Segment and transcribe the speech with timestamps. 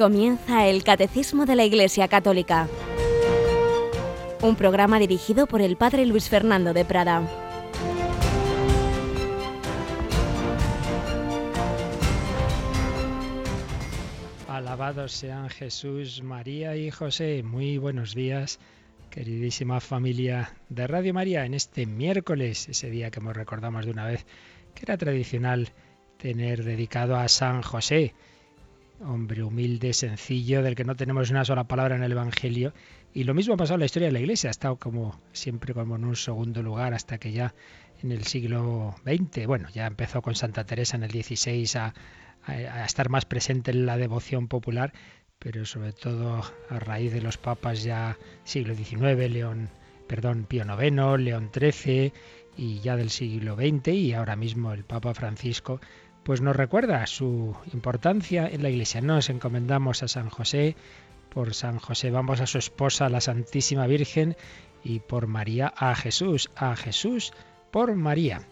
[0.00, 2.68] Comienza el Catecismo de la Iglesia Católica,
[4.40, 7.28] un programa dirigido por el Padre Luis Fernando de Prada.
[14.48, 17.42] Alabados sean Jesús, María y José.
[17.42, 18.58] Muy buenos días,
[19.10, 24.06] queridísima familia de Radio María, en este miércoles, ese día que hemos recordado de una
[24.06, 24.24] vez,
[24.74, 25.68] que era tradicional
[26.16, 28.14] tener dedicado a San José
[29.00, 32.72] hombre humilde, sencillo, del que no tenemos una sola palabra en el Evangelio.
[33.12, 35.74] Y lo mismo ha pasado en la historia de la Iglesia, ha estado como siempre
[35.74, 37.54] como en un segundo lugar hasta que ya
[38.02, 41.94] en el siglo XX, bueno, ya empezó con Santa Teresa en el XVI a,
[42.46, 44.92] a estar más presente en la devoción popular,
[45.38, 49.70] pero sobre todo a raíz de los papas ya siglo XIX, León,
[50.06, 52.12] perdón, Pío IX, León XIII
[52.56, 55.80] y ya del siglo XX y ahora mismo el Papa Francisco
[56.22, 59.00] pues nos recuerda su importancia en la Iglesia.
[59.00, 60.76] Nos encomendamos a San José,
[61.30, 64.36] por San José vamos a su esposa, la Santísima Virgen,
[64.82, 67.32] y por María a Jesús, a Jesús
[67.70, 68.42] por María.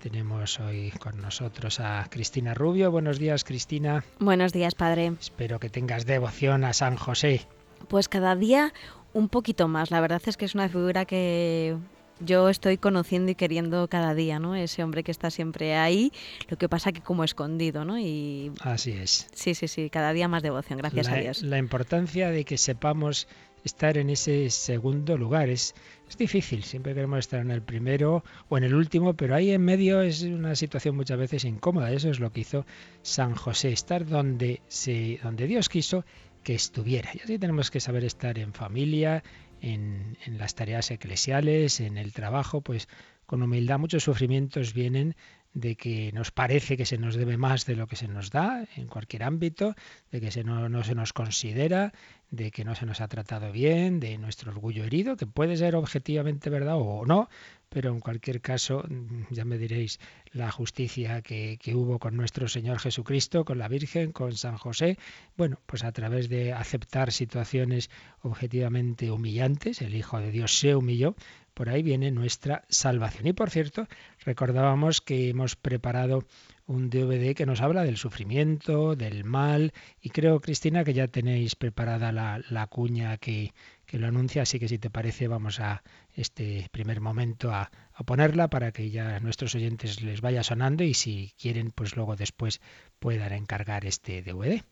[0.00, 2.90] Tenemos hoy con nosotros a Cristina Rubio.
[2.90, 4.04] Buenos días, Cristina.
[4.20, 5.12] Buenos días, Padre.
[5.20, 7.46] Espero que tengas devoción a San José.
[7.88, 8.72] Pues cada día
[9.14, 9.90] un poquito más.
[9.90, 11.76] La verdad es que es una figura que
[12.20, 14.54] yo estoy conociendo y queriendo cada día, ¿no?
[14.54, 16.12] Ese hombre que está siempre ahí,
[16.48, 17.98] lo que pasa que como escondido, ¿no?
[17.98, 19.28] Y así es.
[19.32, 21.42] Sí, sí, sí, cada día más devoción, gracias a Dios.
[21.42, 23.28] La importancia de que sepamos
[23.64, 25.74] estar en ese segundo lugar es,
[26.08, 29.64] es difícil, siempre queremos estar en el primero o en el último, pero ahí en
[29.64, 32.64] medio es una situación muchas veces incómoda, eso es lo que hizo
[33.02, 36.04] San José, estar donde se donde Dios quiso
[36.44, 37.10] que estuviera.
[37.12, 39.24] Y así tenemos que saber estar en familia,
[39.60, 42.88] en, las tareas eclesiales, en el trabajo, pues
[43.26, 45.16] con humildad muchos sufrimientos vienen
[45.56, 48.68] de que nos parece que se nos debe más de lo que se nos da
[48.76, 49.74] en cualquier ámbito,
[50.12, 51.94] de que se no, no, se nos considera,
[52.30, 55.74] de que no se nos ha tratado bien, de nuestro orgullo herido, que puede ser
[55.74, 57.30] objetivamente verdad o no,
[57.70, 58.84] pero en cualquier caso,
[59.30, 59.98] ya me diréis
[60.30, 64.98] la justicia que, que, hubo con nuestro Señor Jesucristo, con la Virgen, con San José,
[65.38, 67.88] bueno, pues a través de aceptar situaciones
[68.20, 71.16] objetivamente humillantes, el Hijo de Dios se humilló,
[71.56, 73.26] por ahí viene nuestra salvación.
[73.26, 73.88] Y por cierto,
[74.26, 76.26] recordábamos que hemos preparado
[76.66, 79.72] un DVD que nos habla del sufrimiento, del mal,
[80.02, 83.54] y creo, Cristina, que ya tenéis preparada la, la cuña que,
[83.86, 88.04] que lo anuncia, así que si te parece vamos a este primer momento a, a,
[88.04, 92.16] ponerla para que ya a nuestros oyentes les vaya sonando y si quieren pues luego
[92.16, 92.60] después
[92.98, 94.62] puedan encargar este DVD.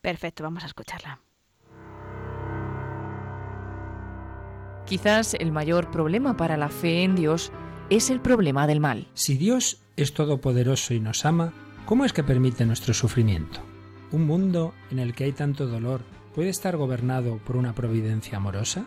[0.00, 1.18] Perfecto, vamos a escucharla.
[4.88, 7.52] Quizás el mayor problema para la fe en Dios
[7.90, 9.06] es el problema del mal.
[9.12, 11.52] Si Dios es todopoderoso y nos ama,
[11.84, 13.60] ¿cómo es que permite nuestro sufrimiento?
[14.12, 16.00] Un mundo en el que hay tanto dolor,
[16.34, 18.86] puede estar gobernado por una providencia amorosa?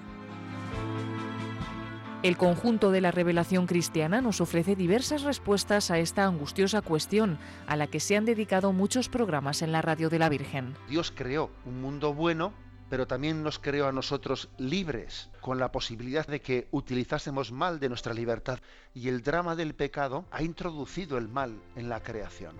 [2.23, 7.37] El conjunto de la revelación cristiana nos ofrece diversas respuestas a esta angustiosa cuestión,
[7.67, 10.73] a la que se han dedicado muchos programas en la radio de la Virgen.
[10.89, 12.53] Dios creó un mundo bueno,
[12.91, 17.87] pero también nos creó a nosotros libres, con la posibilidad de que utilizásemos mal de
[17.87, 18.59] nuestra libertad.
[18.93, 22.57] Y el drama del pecado ha introducido el mal en la creación.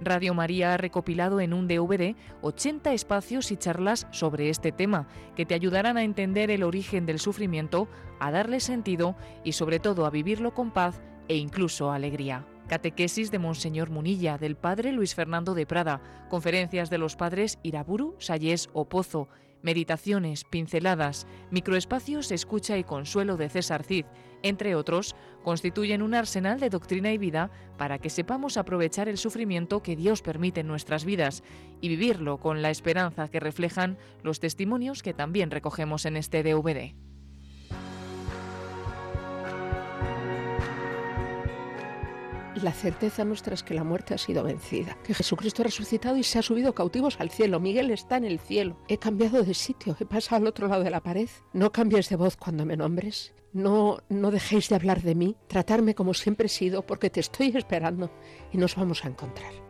[0.00, 5.44] Radio María ha recopilado en un DVD 80 espacios y charlas sobre este tema, que
[5.44, 7.88] te ayudarán a entender el origen del sufrimiento,
[8.20, 12.46] a darle sentido y sobre todo a vivirlo con paz e incluso alegría.
[12.68, 18.14] Catequesis de Monseñor Munilla, del Padre Luis Fernando de Prada, conferencias de los padres Iraburu,
[18.18, 19.28] Sayés o Pozo,
[19.64, 24.04] meditaciones, pinceladas, microespacios, escucha y consuelo de César Cid,
[24.42, 29.82] entre otros, constituyen un arsenal de doctrina y vida para que sepamos aprovechar el sufrimiento
[29.82, 31.42] que Dios permite en nuestras vidas
[31.80, 36.94] y vivirlo con la esperanza que reflejan los testimonios que también recogemos en este DVD.
[42.62, 46.22] La certeza nuestra es que la muerte ha sido vencida, que Jesucristo ha resucitado y
[46.22, 47.58] se ha subido cautivos al cielo.
[47.58, 48.76] Miguel está en el cielo.
[48.88, 51.28] He cambiado de sitio, he pasado al otro lado de la pared.
[51.52, 53.34] No cambies de voz cuando me nombres.
[53.52, 55.36] No, no dejéis de hablar de mí.
[55.48, 58.10] Tratarme como siempre he sido, porque te estoy esperando
[58.52, 59.63] y nos vamos a encontrar.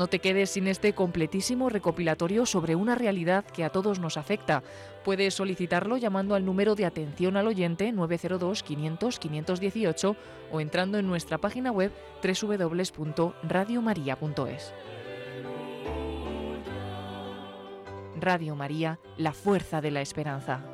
[0.00, 4.62] No te quedes sin este completísimo recopilatorio sobre una realidad que a todos nos afecta.
[5.04, 10.16] Puedes solicitarlo llamando al número de atención al oyente 902 500 518
[10.52, 11.92] o entrando en nuestra página web
[12.24, 14.72] www.radiomaria.es.
[18.18, 20.64] Radio María, la fuerza de la esperanza.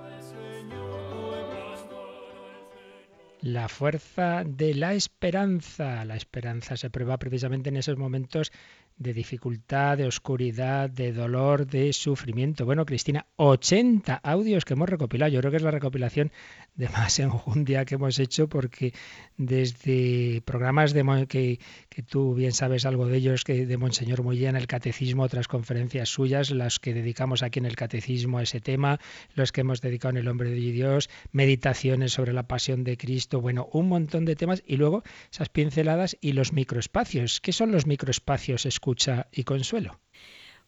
[3.40, 6.04] La fuerza de la esperanza.
[6.04, 8.50] La esperanza se prueba precisamente en esos momentos
[8.98, 12.64] de dificultad, de oscuridad, de dolor, de sufrimiento.
[12.64, 15.30] Bueno, Cristina, 80 audios que hemos recopilado.
[15.30, 16.32] Yo creo que es la recopilación
[16.76, 18.92] de más enjundia que hemos hecho porque
[19.36, 21.58] desde programas de que,
[21.88, 26.08] que tú bien sabes algo de ellos, que de Monseñor en el Catecismo, otras conferencias
[26.08, 28.98] suyas, las que dedicamos aquí en el Catecismo a ese tema,
[29.34, 33.40] los que hemos dedicado en El Hombre de Dios, meditaciones sobre la pasión de Cristo,
[33.40, 37.40] bueno, un montón de temas y luego esas pinceladas y los microespacios.
[37.40, 38.66] ¿Qué son los microespacios?
[38.86, 39.98] Escucha y consuelo?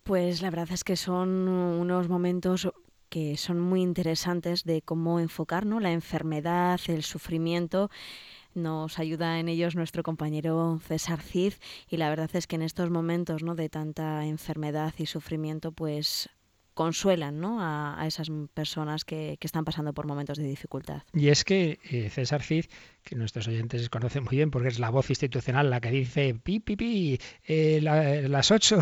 [0.03, 2.69] Pues la verdad es que son unos momentos
[3.09, 7.91] que son muy interesantes de cómo enfocar la enfermedad, el sufrimiento.
[8.55, 11.53] Nos ayuda en ellos nuestro compañero César Cid
[11.89, 13.55] y la verdad es que en estos momentos ¿no?
[13.55, 16.29] de tanta enfermedad y sufrimiento, pues
[16.75, 17.59] consuelan ¿no?
[17.61, 21.03] a, esas personas que, que, están pasando por momentos de dificultad.
[21.13, 22.67] Y es que eh, César Cid
[23.09, 26.61] que nuestros oyentes conocen muy bien porque es la voz institucional la que dice pi,
[26.61, 28.81] pi, pi, eh, las 8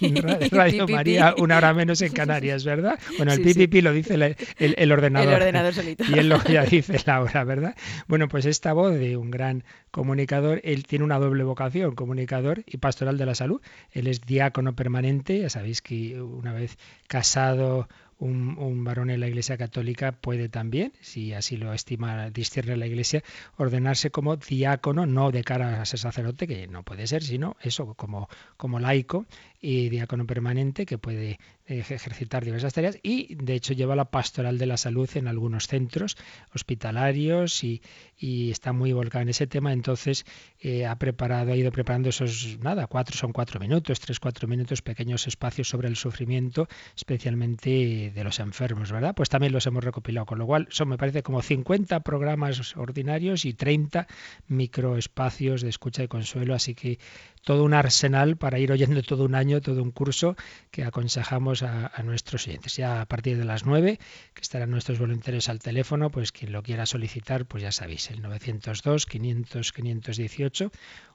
[0.00, 0.16] en
[0.50, 2.98] Radio María, una hora menos en Canarias, ¿verdad?
[3.16, 5.28] Bueno, el pi, pi, lo dice el, ordenador.
[5.28, 6.04] El ordenador solito.
[6.08, 7.76] Y él lo ya dice la hora, ¿verdad?
[8.08, 12.78] Bueno, pues esta voz de un gran comunicador, él tiene una doble vocación, comunicador y
[12.78, 13.62] pastoral de la salud.
[13.92, 19.56] Él es diácono permanente, ya sabéis que una vez casado un, varón en la Iglesia
[19.56, 23.22] Católica puede también, si así lo estima, discierne la Iglesia,
[23.56, 27.94] ordenarse como diácono, no de cara a ser sacerdote, que no puede ser, sino eso,
[27.94, 29.26] como, como laico
[29.60, 31.38] y diácono permanente, que puede
[31.68, 36.16] ejercitar diversas tareas y de hecho lleva la pastoral de la salud en algunos centros
[36.54, 37.82] hospitalarios y,
[38.20, 39.72] está muy volcado en ese tema.
[39.72, 40.24] Entonces
[40.60, 44.82] eh, ha preparado, ha ido preparando esos, nada, cuatro son cuatro minutos, tres, cuatro minutos,
[44.82, 49.14] pequeños espacios sobre el sufrimiento, especialmente de los enfermos, ¿verdad?
[49.14, 53.44] Pues también los hemos recopilado, con lo cual son, me parece, como 50 programas ordinarios
[53.44, 54.06] y 30
[54.48, 56.98] microespacios de escucha y consuelo, así que
[57.42, 60.36] todo un arsenal para ir oyendo todo un año, todo un curso
[60.70, 62.76] que aconsejamos a, nuestros oyentes.
[62.76, 63.98] Ya a partir de las 9,
[64.34, 68.22] que estarán nuestros voluntarios al teléfono, pues quien lo quiera solicitar, pues ya sabéis, el
[68.22, 70.70] 902 500 518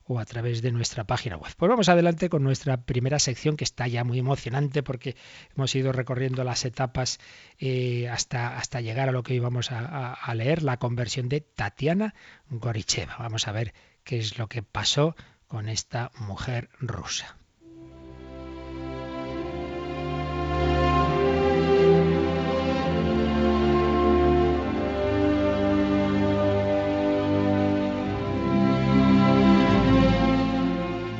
[0.05, 1.51] o a través de nuestra página web.
[1.57, 5.15] Pues vamos adelante con nuestra primera sección que está ya muy emocionante porque
[5.55, 7.19] hemos ido recorriendo las etapas
[7.57, 11.41] eh, hasta, hasta llegar a lo que hoy vamos a, a leer, la conversión de
[11.41, 12.13] Tatiana
[12.49, 13.15] Goricheva.
[13.17, 13.73] Vamos a ver
[14.03, 15.15] qué es lo que pasó
[15.53, 17.38] con esta mujer rusa.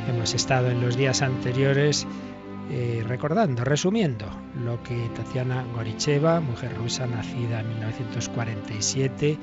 [0.10, 2.08] Hemos estado en los días anteriores
[2.72, 4.26] eh, recordando, resumiendo,
[4.66, 9.38] lo que Tatiana Goricheva, mujer rusa nacida en 1947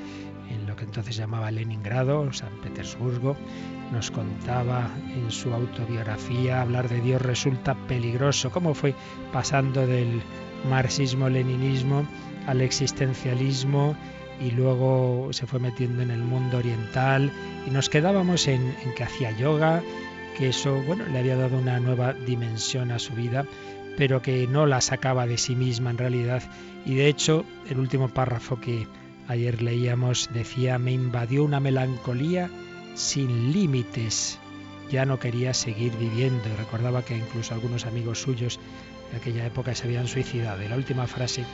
[0.50, 3.36] en lo que entonces llamaba Leningrado, San Petersburgo,
[3.92, 8.94] nos contaba en su autobiografía, hablar de Dios resulta peligroso, cómo fue
[9.32, 10.22] pasando del
[10.68, 12.06] marxismo-leninismo
[12.46, 13.96] al existencialismo
[14.40, 17.30] y luego se fue metiendo en el mundo oriental.
[17.66, 19.82] Y nos quedábamos en, que hacía yoga,
[20.36, 23.44] que eso bueno le había dado una nueva dimensión a su vida,
[23.96, 26.42] pero que no la sacaba de sí misma en realidad.
[26.86, 28.86] Y de hecho el último párrafo que
[29.30, 32.50] ayer leíamos decía me invadió una melancolía
[32.94, 34.40] sin límites.
[34.90, 38.58] Ya no quería seguir viviendo y recordaba que incluso algunos amigos suyos
[39.12, 40.64] de aquella época se habían suicidado.
[40.64, 41.44] Y la última frase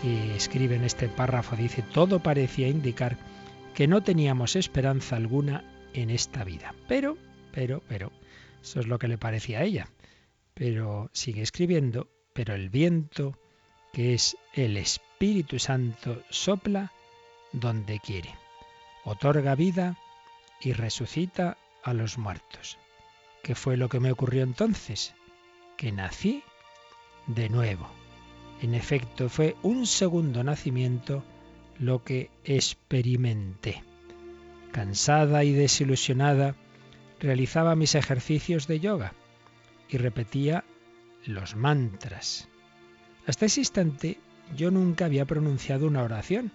[0.00, 3.18] que escribe en este párrafo dice, todo parecía indicar
[3.74, 5.64] que no teníamos esperanza alguna
[5.94, 6.76] en esta vida.
[6.86, 7.16] Pero,
[7.50, 8.12] pero, pero,
[8.62, 9.88] eso es lo que le parecía a ella.
[10.54, 13.36] Pero sigue escribiendo, pero el viento,
[13.92, 16.92] que es el Espíritu Santo, sopla
[17.52, 18.34] donde quiere.
[19.04, 19.96] Otorga vida
[20.60, 22.78] y resucita a los muertos.
[23.42, 25.14] ¿Qué fue lo que me ocurrió entonces?
[25.76, 26.42] Que nací
[27.26, 27.88] de nuevo.
[28.60, 31.24] En efecto, fue un segundo nacimiento
[31.78, 33.82] lo que experimenté.
[34.72, 36.54] Cansada y desilusionada,
[37.18, 39.14] realizaba mis ejercicios de yoga
[39.88, 40.64] y repetía
[41.24, 42.48] los mantras.
[43.26, 44.18] Hasta ese instante
[44.56, 46.52] yo nunca había pronunciado una oración,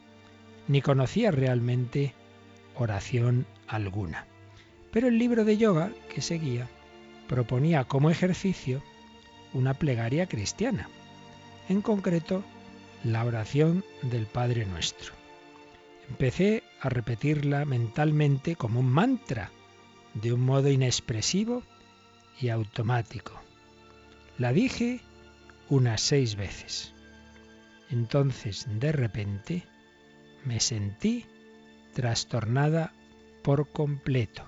[0.68, 2.14] ni conocía realmente
[2.76, 4.26] oración alguna.
[4.92, 6.68] Pero el libro de yoga que seguía
[7.28, 8.82] proponía como ejercicio
[9.54, 10.90] una plegaria cristiana,
[11.70, 12.44] en concreto
[13.04, 15.14] la oración del Padre Nuestro.
[16.10, 19.52] Empecé a repetirla mentalmente como un mantra,
[20.14, 21.64] de un modo inexpresivo
[22.40, 23.40] y automático.
[24.38, 25.02] La dije
[25.70, 26.94] unas seis veces.
[27.90, 29.64] Entonces, de repente,
[30.46, 31.26] me sentí
[31.94, 32.94] trastornada
[33.44, 34.44] por completo.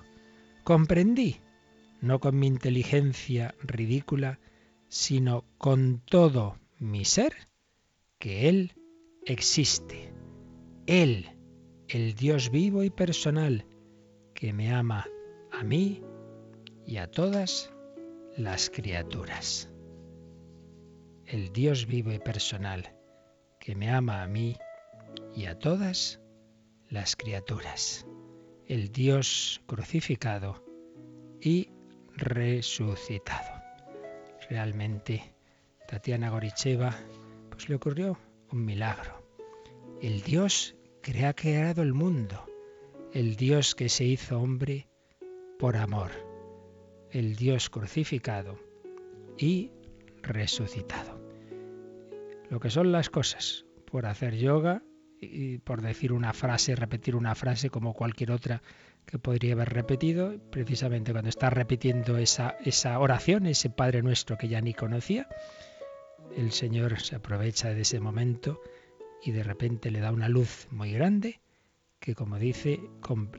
[0.64, 1.40] Comprendí
[2.00, 4.38] no con mi inteligencia ridícula,
[4.88, 7.32] sino con todo mi ser,
[8.18, 8.72] que Él
[9.24, 10.12] existe.
[10.86, 11.36] Él,
[11.88, 13.66] el Dios vivo y personal,
[14.34, 15.06] que me ama
[15.50, 16.02] a mí
[16.86, 17.72] y a todas
[18.36, 19.70] las criaturas.
[21.26, 22.94] El Dios vivo y personal,
[23.58, 24.56] que me ama a mí
[25.38, 26.20] y a todas
[26.88, 28.04] las criaturas.
[28.66, 30.64] El Dios crucificado
[31.40, 31.70] y
[32.16, 33.62] resucitado.
[34.50, 35.36] Realmente,
[35.86, 36.92] Tatiana Goricheva,
[37.50, 38.18] pues le ocurrió
[38.50, 39.24] un milagro.
[40.02, 42.44] El Dios que ha creado el mundo,
[43.12, 44.88] el Dios que se hizo hombre
[45.56, 46.10] por amor,
[47.12, 48.58] el Dios crucificado
[49.38, 49.70] y
[50.20, 51.16] resucitado.
[52.50, 54.82] Lo que son las cosas, por hacer yoga
[55.64, 58.62] por decir una frase, repetir una frase como cualquier otra
[59.04, 64.48] que podría haber repetido, precisamente cuando está repitiendo esa, esa oración, ese Padre nuestro que
[64.48, 65.28] ya ni conocía,
[66.36, 68.60] el Señor se aprovecha de ese momento
[69.24, 71.40] y de repente le da una luz muy grande
[72.00, 72.80] que, como dice,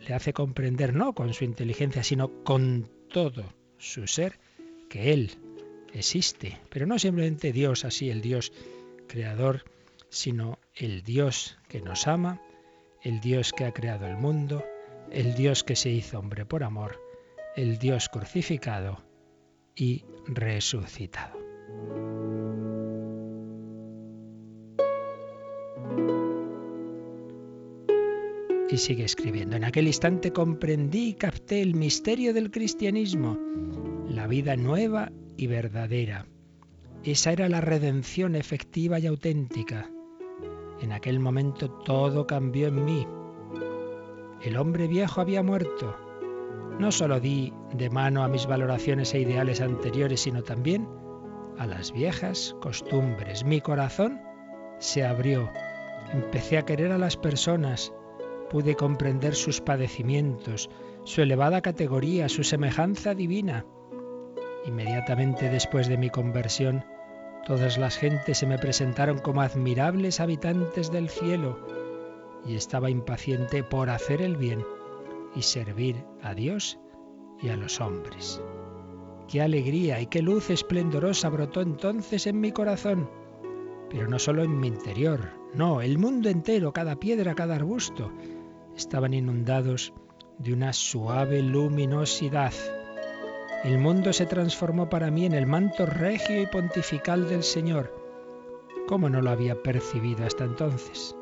[0.08, 4.40] le hace comprender, no con su inteligencia, sino con todo su ser,
[4.90, 5.32] que Él
[5.94, 6.58] existe.
[6.70, 8.52] Pero no simplemente Dios así, el Dios
[9.08, 9.64] creador,
[10.10, 12.42] sino el Dios que nos ama,
[13.02, 14.64] el Dios que ha creado el mundo,
[15.12, 17.00] el Dios que se hizo hombre por amor,
[17.56, 19.04] el Dios crucificado
[19.76, 21.40] y resucitado.
[28.72, 33.40] Y sigue escribiendo, en aquel instante comprendí y capté el misterio del cristianismo,
[34.08, 36.28] la vida nueva y verdadera.
[37.04, 39.90] Esa era la redención efectiva y auténtica.
[40.82, 43.08] En aquel momento todo cambió en mí
[44.42, 45.98] el hombre viejo había muerto.
[46.80, 50.88] No solo di de mano a mis valoraciones e ideales anteriores, sino también
[51.58, 53.44] a las viejas costumbres.
[53.44, 54.22] Mi corazón
[54.80, 55.52] se abrió.
[56.14, 57.92] Empecé a querer a las personas.
[58.50, 60.70] Pude comprender sus padecimientos,
[61.04, 63.66] su elevada categoría, su semejanza divina.
[64.66, 66.86] Inmediatamente después de mi conversión,
[67.46, 71.60] todas las gentes se me presentaron como admirables habitantes del cielo
[72.46, 74.64] y estaba impaciente por hacer el bien
[75.36, 76.80] y servir a Dios
[77.42, 78.42] y a los hombres.
[79.28, 83.10] Qué alegría y qué luz esplendorosa brotó entonces en mi corazón,
[83.90, 88.12] pero no solo en mi interior, no, el mundo entero, cada piedra, cada arbusto,
[88.76, 89.94] estaban inundados
[90.38, 92.54] de una suave luminosidad.
[93.64, 97.94] El mundo se transformó para mí en el manto regio y pontifical del Señor.
[98.88, 101.14] ¿Cómo no lo había percibido hasta entonces?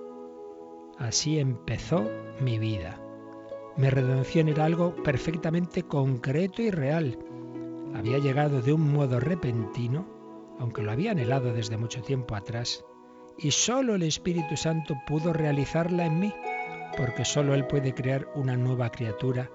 [1.00, 2.08] Así empezó
[2.40, 3.02] mi vida.
[3.76, 7.18] Mi redención era algo perfectamente concreto y real.
[7.96, 10.06] Había llegado de un modo repentino,
[10.60, 12.86] aunque lo había anhelado desde mucho tiempo atrás,
[13.40, 16.34] y solo el Espíritu Santo pudo realizarla en mí,
[16.98, 19.50] porque solo Él puede crear una nueva criatura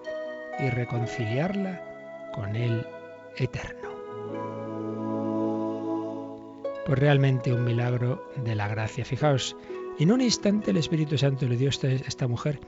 [0.58, 1.91] y reconciliarla
[2.34, 2.86] con Él
[3.36, 3.90] eterno.
[6.86, 9.04] Pues realmente un milagro de la gracia.
[9.04, 9.56] Fijaos,
[9.98, 12.58] en un instante el Espíritu Santo le dio a esta mujer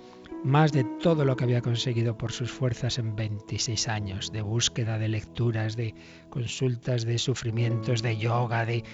[0.44, 4.98] más de todo lo que había conseguido por sus fuerzas en 26 años, de búsqueda,
[4.98, 5.94] de lecturas, de
[6.28, 8.84] consultas, de sufrimientos, de yoga, de...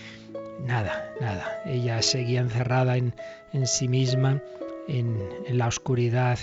[0.65, 1.61] Nada, nada.
[1.67, 3.13] Ella seguía encerrada en,
[3.65, 4.41] sí misma,
[4.87, 6.39] en, la oscuridad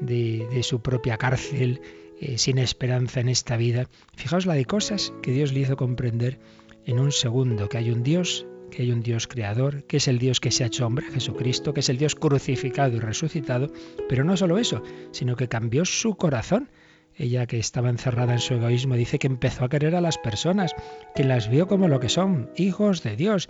[0.00, 1.80] de, su propia cárcel,
[2.20, 3.88] eh, sin esperanza en esta vida.
[4.14, 6.38] Fijaos la de cosas que Dios le hizo comprender
[6.84, 10.18] en un segundo, que hay un Dios que hay un Dios creador, que es el
[10.18, 13.72] Dios que se ha hecho hombre, Jesucristo, que es el Dios crucificado y resucitado,
[14.08, 16.70] pero no solo eso, sino que cambió su corazón.
[17.16, 20.74] Ella que estaba encerrada en su egoísmo dice que empezó a querer a las personas,
[21.14, 23.48] que las vio como lo que son, hijos de Dios.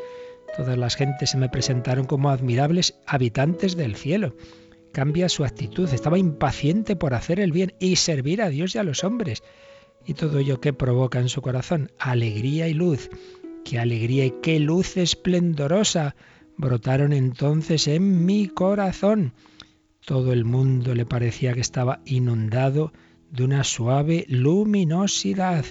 [0.57, 4.35] Todas las gentes se me presentaron como admirables habitantes del cielo.
[4.93, 8.83] Cambia su actitud, estaba impaciente por hacer el bien y servir a Dios y a
[8.83, 9.43] los hombres.
[10.07, 13.11] Y todo ello que provoca en su corazón alegría y luz
[13.65, 16.17] Qué alegría y qué luz esplendorosa
[16.57, 19.33] brotaron entonces en mi corazón.
[20.05, 22.93] Todo el mundo le parecía que estaba inundado
[23.31, 25.65] de una suave luminosidad.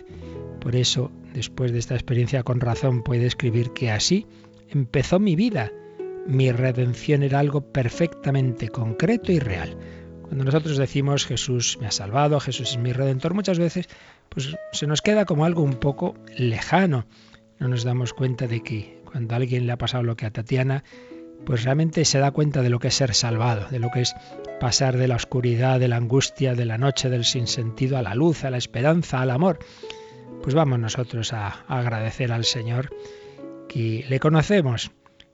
[0.61, 4.25] Por eso, después de esta experiencia con razón, puede escribir que así
[4.69, 5.71] empezó mi vida.
[6.29, 9.75] Mi redención era algo perfectamente concreto y real.
[10.21, 13.89] Cuando nosotros decimos Jesús me ha salvado, Jesús es mi redentor, muchas veces
[14.29, 17.07] pues se nos queda como algo un poco lejano
[17.59, 20.83] no nos damos cuenta de que cuando alguien le ha pasado lo que a Tatiana,
[21.45, 24.15] pues realmente se da cuenta de lo que es ser salvado, de lo que es
[24.59, 28.45] pasar de la oscuridad, de la angustia, de la noche, del sinsentido a la luz,
[28.45, 29.59] a la esperanza, al amor.
[30.41, 32.89] pues vamos nosotros a, agradecer al Señor
[33.67, 34.91] que le conocemos,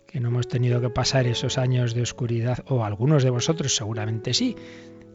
[0.08, 4.34] que no hemos tenido que pasar esos años de oscuridad, o algunos de vosotros seguramente
[4.34, 4.56] sí.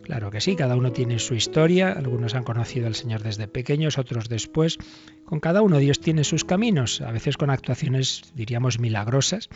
[0.02, 3.98] Claro que sí, cada uno tiene su historia, algunos han conocido al Señor desde pequeños,
[3.98, 4.78] otros después.
[5.24, 9.48] Con cada uno Dios tiene sus caminos, a veces con actuaciones, diríamos, milagrosas,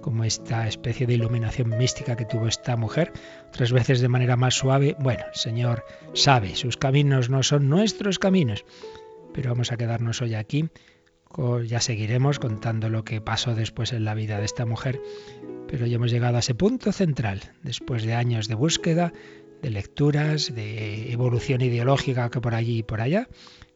[0.00, 3.12] como esta especie de iluminación mística que tuvo esta mujer,
[3.48, 4.96] otras veces de manera más suave.
[5.00, 8.64] Bueno, el Señor sabe, sus caminos no son nuestros caminos,
[9.34, 10.68] pero vamos a quedarnos hoy aquí.
[11.66, 15.00] Ya seguiremos contando lo que pasó después en la vida de esta mujer,
[15.68, 19.12] pero ya hemos llegado a ese punto central, después de años de búsqueda,
[19.62, 23.28] de lecturas, de evolución ideológica que por allí y por allá,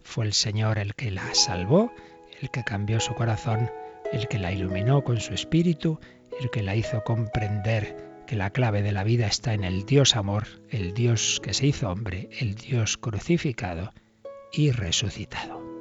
[0.02, 1.92] fue el Señor el que la salvó,
[2.40, 3.70] el que cambió su corazón,
[4.12, 6.00] el que la iluminó con su espíritu,
[6.40, 10.16] el que la hizo comprender que la clave de la vida está en el Dios
[10.16, 13.92] amor, el Dios que se hizo hombre, el Dios crucificado
[14.52, 15.71] y resucitado.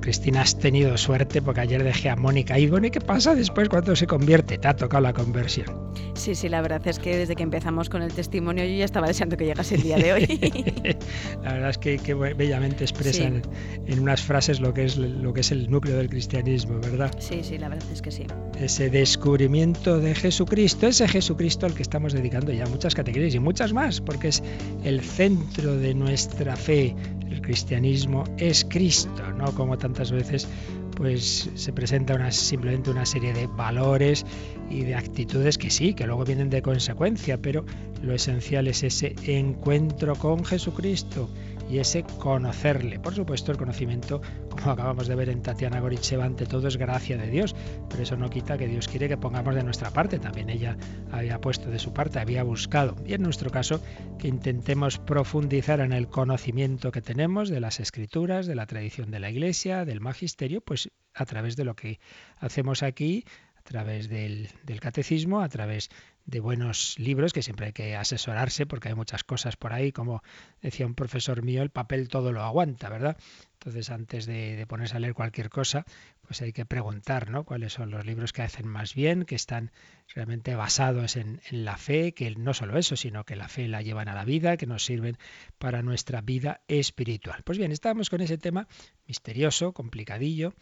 [0.00, 3.68] Cristina, has tenido suerte porque ayer dejé a Mónica y bueno, ¿y qué pasa después
[3.68, 4.58] cuando se convierte?
[4.58, 5.66] Te ha tocado la conversión.
[6.14, 9.06] Sí, sí, la verdad es que desde que empezamos con el testimonio yo ya estaba
[9.06, 10.96] deseando que llegase el día de hoy.
[11.42, 13.42] la verdad es que, bellamente expresan
[13.86, 17.14] en unas frases lo que, es, lo que es el núcleo del cristianismo, ¿verdad?
[17.18, 18.26] Sí, sí, la verdad es que sí.
[18.58, 23.72] Ese descubrimiento de Jesucristo, ese Jesucristo al que estamos dedicando ya muchas categorías y muchas
[23.72, 24.42] más, porque es
[24.84, 26.94] el centro de nuestra fe,
[27.34, 30.48] el cristianismo es Cristo, no como tantas veces
[30.96, 34.24] pues se presenta una, simplemente una serie de valores
[34.70, 37.64] y de actitudes que sí, que luego vienen de consecuencia, pero
[38.02, 41.28] lo esencial es ese encuentro con Jesucristo
[41.68, 42.98] y ese conocerle.
[42.98, 47.16] Por supuesto, el conocimiento, como acabamos de ver en Tatiana Goricheva, ante todo es gracia
[47.16, 47.54] de Dios,
[47.88, 50.18] pero eso no quita que Dios quiere que pongamos de nuestra parte.
[50.18, 50.76] También ella
[51.10, 52.96] había puesto de su parte, había buscado.
[53.06, 53.80] Y en nuestro caso,
[54.18, 59.20] que intentemos profundizar en el conocimiento que tenemos de las escrituras, de la tradición de
[59.20, 62.00] la Iglesia, del magisterio, pues a través de lo que
[62.38, 63.24] hacemos aquí,
[63.56, 65.88] a través del, del catecismo, a través
[66.26, 70.22] de buenos libros, que siempre hay que asesorarse porque hay muchas cosas por ahí, como
[70.62, 73.18] decía un profesor mío, el papel todo lo aguanta, ¿verdad?
[73.54, 75.84] Entonces antes de, ponerse a leer cualquier cosa,
[76.22, 77.44] pues hay que preguntar, ¿no?
[77.44, 79.70] ¿Cuáles son los libros que hacen más bien, que están
[80.14, 83.82] realmente basados en, en la fe, que no solo eso, sino que la fe la
[83.82, 85.18] llevan a la vida, que nos sirven
[85.58, 87.42] para nuestra vida espiritual.
[87.44, 88.66] Pues bien, estábamos con ese tema
[89.06, 90.54] misterioso, complicadillo,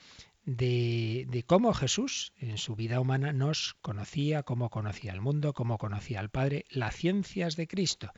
[0.45, 6.21] de, cómo Jesús en su vida humana nos conocía, cómo conocía el mundo, cómo conocía
[6.21, 8.13] al Padre, las ciencias de Cristo.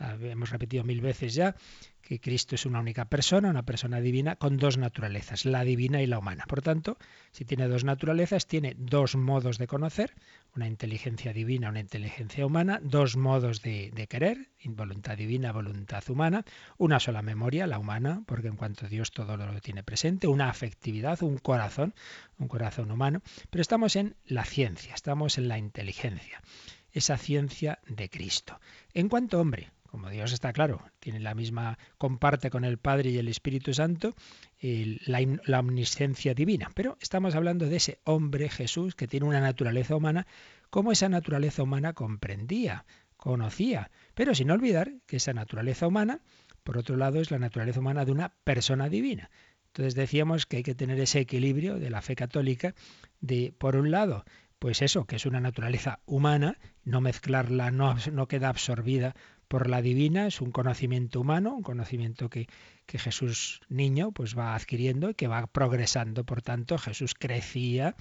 [0.00, 1.54] Hemos repetido mil veces ya
[2.02, 6.06] que Cristo es una única persona, una persona divina con dos naturalezas, la divina y
[6.06, 6.44] la humana.
[6.48, 6.98] Por tanto,
[7.30, 10.14] si tiene dos naturalezas, tiene dos modos de conocer,
[10.56, 16.44] una inteligencia divina, una inteligencia humana, dos modos de, querer, voluntad divina, voluntad humana,
[16.78, 21.22] una sola memoria, la humana, porque en cuanto Dios todo lo tiene presente, una afectividad,
[21.22, 21.94] un corazón,
[22.38, 26.42] un corazón humano, pero estamos en la ciencia, estamos en la inteligencia,
[26.90, 28.58] esa ciencia de Cristo.
[28.94, 33.18] En cuanto hombre, como Dios está claro, tiene la misma, comparte con el Padre y
[33.18, 34.14] el Espíritu Santo
[34.60, 36.70] la, omnisciencia divina.
[36.74, 40.26] Pero estamos hablando de ese hombre Jesús que tiene una naturaleza humana,
[40.70, 42.84] como esa naturaleza humana comprendía,
[43.16, 46.20] conocía, pero sin olvidar que esa naturaleza humana,
[46.62, 49.30] por otro lado, es la naturaleza humana de una persona divina.
[49.66, 52.74] Entonces decíamos que hay que tener ese equilibrio de la fe católica
[53.20, 54.24] de, por un lado,
[54.60, 59.14] pues eso, que es una naturaleza humana, no mezclarla, no queda absorbida
[59.50, 62.46] por la divina, es un conocimiento humano, un conocimiento que,
[62.86, 66.22] que Jesús niño pues va adquiriendo y que va progresando.
[66.22, 67.96] Por tanto, Jesús crecía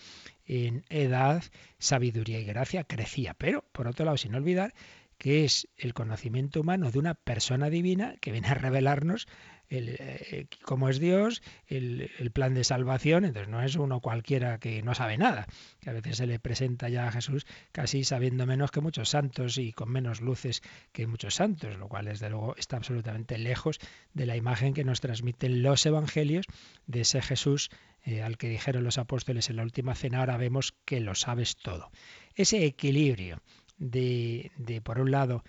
[0.46, 1.44] en edad,
[1.80, 3.34] sabiduría y gracia, crecía.
[3.34, 4.76] Pero, por otro lado, sin olvidar
[5.18, 9.28] que es el conocimiento humano de una persona divina que viene a revelarnos
[9.70, 14.82] el, eh, cómo es Dios, el, plan de salvación, entonces no es uno cualquiera que
[14.82, 15.48] no sabe nada,
[15.80, 19.58] que a veces se le presenta ya a Jesús casi sabiendo menos que muchos santos
[19.58, 23.80] y con menos luces que muchos santos, lo cual desde luego está absolutamente lejos
[24.14, 26.46] de la imagen que nos transmiten los evangelios
[26.88, 27.70] de ese Jesús
[28.06, 31.58] eh, al que dijeron los apóstoles en la última cena, ahora vemos que lo sabes
[31.58, 31.92] todo.
[32.36, 33.42] Ese equilibrio
[33.78, 35.44] de, de por un lado,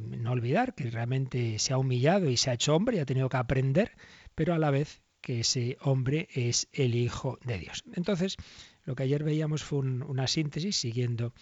[0.00, 3.28] no olvidar que realmente se ha humillado y se ha hecho hombre y ha tenido
[3.28, 3.92] que aprender,
[4.34, 7.84] pero a la vez que ese hombre es el Hijo de Dios.
[7.94, 8.36] Entonces,
[8.84, 11.32] lo que ayer veíamos fue una síntesis, siguiendo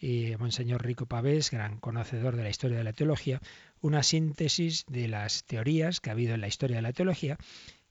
[0.00, 3.40] eh, Monseñor Rico Pavés, gran conocedor de la historia de la teología,
[3.80, 7.38] una síntesis de las teorías que ha habido en la historia de la teología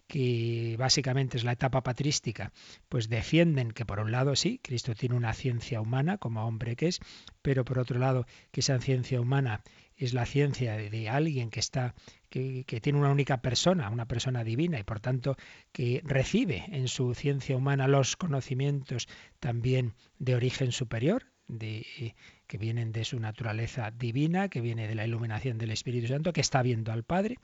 [0.08, 2.52] que básicamente es la etapa patrística,
[2.90, 6.88] pues defienden que por un lado sí, Cristo tiene una ciencia humana como hombre que
[6.88, 7.00] es,
[7.42, 9.64] pero por otro lado que esa ciencia humana
[9.98, 11.96] es la ciencia de, alguien que está
[12.30, 15.38] que, tiene una única persona, una persona divina y por tanto
[15.72, 19.08] que recibe en su ciencia humana los conocimientos
[19.40, 22.16] también de origen superior, de,
[22.48, 26.42] que vienen de su naturaleza divina, que viene de la iluminación del Espíritu Santo, que
[26.42, 27.38] está viendo al Padre.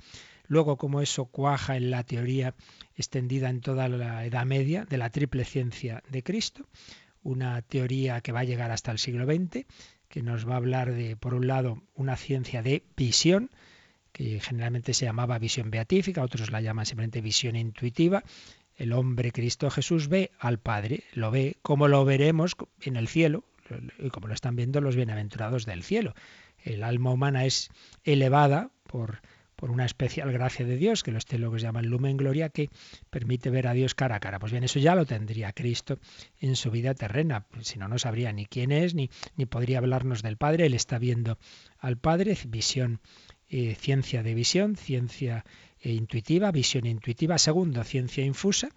[0.48, 2.56] Luego, como eso cuaja en la teoría
[2.96, 6.68] extendida en toda la Edad Media de la triple ciencia de Cristo,
[7.24, 9.66] una teoría que va a llegar hasta el siglo XX,
[10.12, 13.50] que nos va a hablar de, por un lado, una ciencia de visión,
[14.12, 18.24] que generalmente se llamaba visión beatífica, otros la llaman simplemente visión intuitiva.
[18.76, 23.46] El hombre Cristo Jesús ve al Padre, lo ve como lo veremos en el cielo,
[24.00, 26.14] y como lo están viendo los bienaventurados del cielo.
[26.62, 27.70] El alma humana es
[28.04, 29.22] elevada por,
[29.62, 32.72] por una especial gracia de Dios, que los teólogos llaman lumen gloria, que
[33.12, 34.40] permite ver a Dios cara a cara.
[34.40, 36.00] Pues bien, eso ya lo tendría Cristo
[36.40, 37.46] en su vida terrena.
[37.62, 40.66] Si no, no sabría ni quién es, ni, ni podría hablarnos del Padre.
[40.66, 41.38] Él está viendo
[41.78, 43.02] al Padre, visión,
[43.50, 45.46] eh, ciencia de visión, ciencia
[45.80, 47.38] eh, intuitiva, visión intuitiva.
[47.38, 48.70] Segundo, ciencia infusa,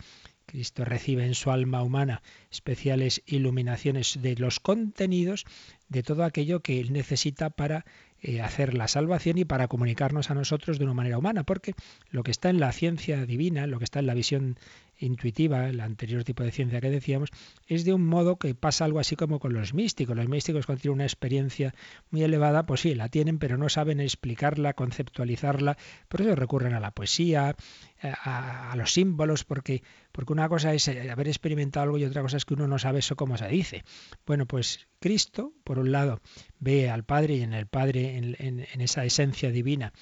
[0.44, 5.47] Cristo recibe en su alma humana especiales iluminaciones de los contenidos
[5.88, 7.87] de todo aquello que él necesita para
[8.26, 11.74] eh, hacer la salvación y para comunicarnos a nosotros de una manera humana, porque
[12.10, 14.56] lo que está en la ciencia divina, lo que está en la visión
[14.98, 17.30] intuitiva, el anterior tipo de ciencia que decíamos,
[17.66, 20.16] es de un modo que pasa algo así como con los místicos.
[20.16, 21.74] Los místicos cuando tienen una experiencia
[22.11, 25.76] muy elevada, pues sí, la tienen, pero no saben explicarla, conceptualizarla,
[26.09, 27.57] por eso recurren a la poesía,
[28.02, 32.22] a, a, los símbolos, porque, porque una cosa es eh, haber experimentado algo y otra
[32.22, 33.85] cosa es que uno no sabe eso cómo se dice.
[34.26, 36.20] Bueno, pues Cristo, por un lado,
[36.59, 39.92] ve al Padre y en el Padre, en, esa esencia divina,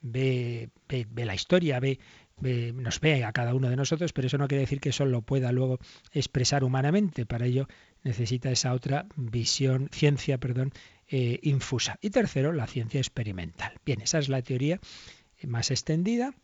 [0.00, 1.98] ve, ve, la historia, ve,
[2.40, 5.22] nos ve a cada uno de nosotros, pero eso no quiere decir que eso lo
[5.22, 5.78] pueda luego
[6.12, 7.26] expresar humanamente.
[7.26, 7.68] Para ello
[8.02, 10.72] necesita esa otra visión, ciencia, perdón,
[11.08, 11.98] eh, infusa.
[12.00, 13.74] Y tercero, la ciencia experimental.
[13.84, 14.80] Bien, esa es la teoría
[15.42, 16.34] más extendida.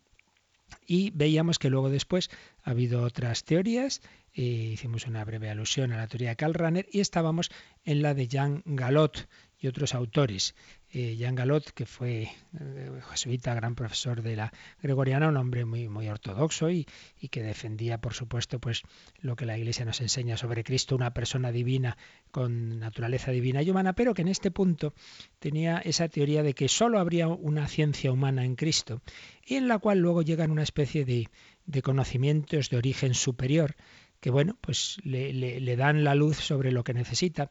[0.85, 2.29] Y veíamos que luego después
[2.63, 4.01] ha habido otras teorías
[4.39, 7.49] eh, hicimos una breve alusión a la teoría de Karl Rahner y estábamos
[7.85, 9.27] en la de Jean Galot
[9.59, 10.55] y otros autores.
[10.89, 15.89] Eh, Jean Galot, que fue eh, jesuita, gran profesor de la gregoriana, un hombre muy,
[15.89, 16.87] muy ortodoxo y,
[17.19, 18.83] y, que defendía, por supuesto, pues
[19.19, 21.97] lo que la Iglesia nos enseña sobre Cristo, una persona divina
[22.31, 24.93] con naturaleza divina y humana, pero que en este punto
[25.39, 29.01] tenía esa teoría de que sólo habría una ciencia humana en Cristo
[29.45, 31.29] y en la cual luego llegan una especie de,
[31.65, 33.75] de conocimientos de origen superior
[34.19, 37.49] que bueno, pues le, dan la luz sobre lo que necesita,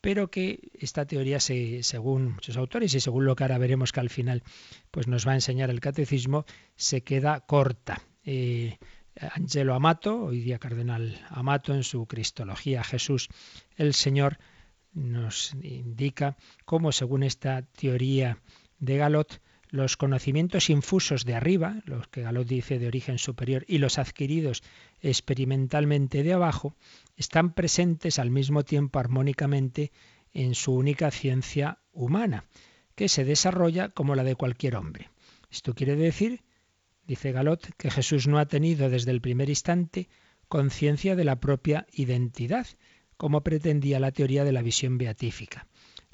[0.00, 4.00] pero que esta teoría, se, según muchos autores y según lo que ahora veremos que
[4.00, 4.42] al final
[4.90, 6.44] pues nos va a enseñar el catecismo,
[6.76, 8.02] se queda corta.
[8.24, 8.78] Eh,
[9.32, 13.28] Angelo Amato, hoy día cardenal Amato, en su Cristología Jesús
[13.76, 14.38] el Señor,
[14.92, 18.38] nos indica cómo, según esta teoría
[18.78, 23.78] de Galot, los conocimientos infusos de arriba, los que Galot dice de origen superior, y
[23.78, 24.62] los adquiridos
[25.00, 26.74] experimentalmente de abajo,
[27.16, 29.92] están presentes al mismo tiempo armónicamente
[30.32, 32.44] en su única ciencia humana,
[32.94, 35.10] que se desarrolla como la de cualquier hombre.
[35.50, 36.42] Esto quiere decir,
[37.06, 40.08] dice Galot, que Jesús no ha tenido desde el primer instante
[40.48, 42.66] conciencia de la propia identidad,
[43.16, 45.66] como pretendía la teoría de la visión beatífica.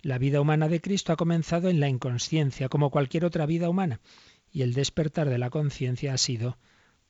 [0.04, 4.02] La vida humana de Cristo ha comenzado en la inconsciencia, como cualquier otra vida humana,
[4.52, 6.58] y el despertar de la conciencia ha sido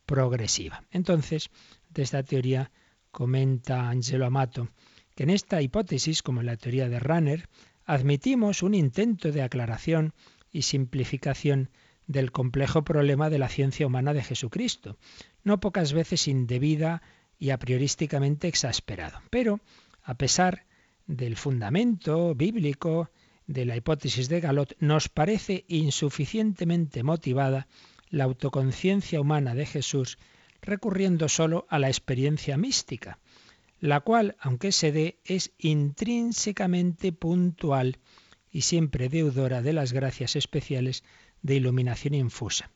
[0.07, 0.85] progresiva.
[0.93, 1.51] Entonces,
[1.89, 2.71] de esta teoría
[3.11, 4.69] comenta Angelo Amato
[5.17, 7.49] que en esta hipótesis, como en la teoría de Runner,
[7.85, 10.15] admitimos un intento de aclaración
[10.53, 11.71] y simplificación
[12.07, 14.99] del complejo problema de la ciencia humana de Jesucristo,
[15.43, 17.03] no pocas veces indebida
[17.41, 19.21] y a priorísticamente exasperado.
[19.31, 19.59] Pero,
[20.05, 20.65] a pesar
[21.07, 23.11] del fundamento bíblico
[23.47, 27.69] de la hipótesis de Galot, nos parece insuficientemente motivada
[28.11, 30.19] la autoconciencia humana de Jesús
[30.63, 33.19] recurriendo solo a la experiencia mística,
[33.81, 37.99] la cual, aunque se dé, es intrínsecamente puntual
[38.51, 41.05] y siempre deudora de las gracias especiales
[41.43, 42.71] de iluminación infusa.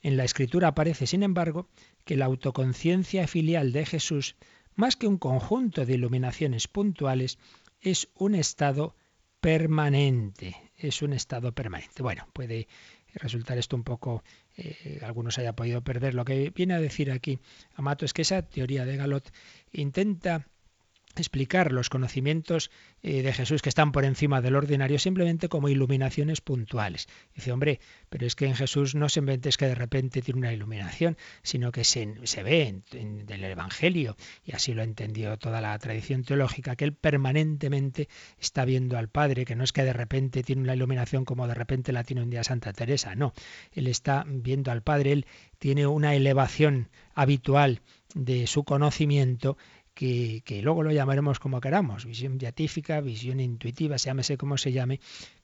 [0.00, 1.68] En la escritura aparece, sin embargo,
[2.04, 4.36] que la autoconciencia filial de Jesús,
[4.76, 7.38] más que un conjunto de iluminaciones puntuales,
[7.84, 8.96] es un estado
[9.40, 10.56] permanente.
[10.76, 12.02] es un estado permanente.
[12.02, 12.66] Bueno, puede
[13.14, 14.24] resultar esto un poco,
[14.56, 16.14] eh, algunos haya podido perder.
[16.14, 17.38] Lo que viene a decir aquí
[17.74, 19.30] Amato es que esa teoría de Galot
[19.72, 20.48] intenta
[21.22, 22.70] explicar los conocimientos
[23.02, 27.06] eh, de Jesús que están por encima del ordinario simplemente como iluminaciones puntuales.
[27.34, 30.52] Dice, hombre, pero es que en Jesús no simplemente es que de repente tiene una
[30.52, 35.78] iluminación, sino que se, se ve en, el Evangelio, y así lo entendió toda la
[35.78, 40.42] tradición teológica, que él permanentemente está viendo al Padre, que no es que de repente
[40.42, 43.32] tiene una iluminación como de repente la tiene un día Santa Teresa, no,
[43.72, 45.26] él está viendo al Padre, él
[45.58, 47.80] tiene una elevación habitual
[48.14, 49.56] de su conocimiento
[49.94, 55.00] que, luego lo llamaremos como queramos, visión beatífica, visión intuitiva, se llámese como se llame,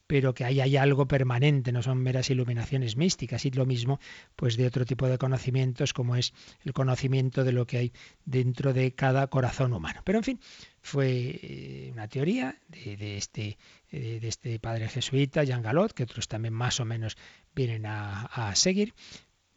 [0.07, 3.99] pero que ahí hay algo permanente, no son meras iluminaciones místicas, y lo mismo
[4.35, 6.33] pues de otro tipo de conocimientos como es
[6.65, 7.93] el conocimiento de lo que hay
[8.25, 10.01] dentro de cada corazón humano.
[10.03, 10.39] Pero en fin,
[10.81, 13.57] fue eh, una teoría de, este,
[13.89, 17.17] eh, de este padre jesuita, Jean Galot, que otros también más o menos
[17.55, 18.93] vienen a seguir,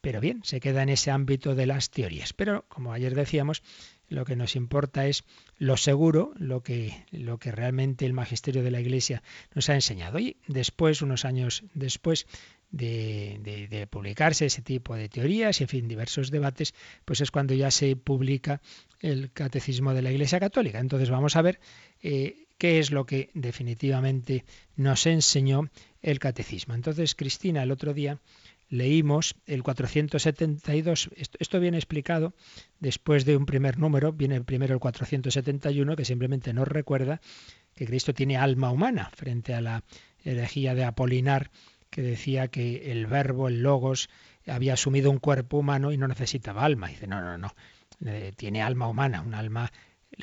[0.05, 2.35] pero bien, se queda en ese ámbito de las teorías.
[2.35, 3.63] Pero, como ayer decíamos,
[4.09, 5.25] lo que nos importa es
[5.59, 9.23] lo seguro, lo que, lo que realmente el magisterio de la Iglesia
[9.55, 10.19] nos ha enseñado.
[10.19, 12.27] Y después, unos años después
[12.71, 17.55] de, de, publicarse ese tipo de teorías y, en fin, diversos debates, pues es cuando
[17.55, 18.61] ya se publica
[19.01, 20.81] el Catecismo de la Iglesia Católica.
[20.81, 21.61] Entonces vamos a ver
[22.03, 24.45] eh, qué es lo que definitivamente
[24.77, 25.71] nos enseñó
[26.03, 26.75] el Catecismo.
[26.75, 28.19] Entonces, Cristina, el otro día
[28.75, 32.35] leímos el 472, esto, viene explicado
[32.81, 37.21] después de un primer número, viene primero el 471, que simplemente nos recuerda
[37.75, 39.85] que Cristo tiene alma humana frente a la
[40.25, 41.51] herejía de Apolinar,
[41.89, 44.11] que decía que el verbo, el logos,
[44.47, 46.89] había asumido un cuerpo humano y no necesitaba alma.
[46.89, 47.55] Dice, no, no, no,
[48.05, 49.71] eh, tiene alma humana, un alma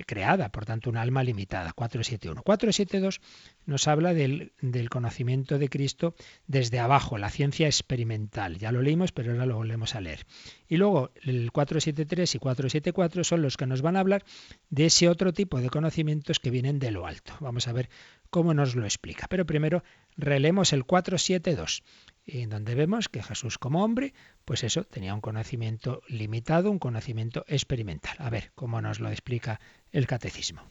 [0.06, 1.74] creada, por tanto un alma limitada.
[1.74, 2.44] 471.
[2.44, 3.22] 472
[3.66, 6.16] nos habla del, del, conocimiento de Cristo
[6.48, 8.58] desde abajo, la ciencia experimental.
[8.58, 10.26] Ya lo leímos, pero ahora lo volvemos a leer.
[10.68, 14.24] Y luego el 473 y 474 son los que nos van a hablar
[14.70, 17.34] de ese otro tipo de conocimientos que vienen de lo alto.
[17.40, 17.90] Vamos a ver
[18.30, 19.28] cómo nos lo explica.
[19.30, 19.84] Pero primero
[20.18, 21.84] relemos el 472
[22.26, 24.14] en donde vemos que Jesús como hombre,
[24.46, 28.16] pues eso, tenía un conocimiento limitado, un conocimiento experimental.
[28.20, 29.60] A ver cómo nos lo explica
[29.92, 30.62] el catecismo.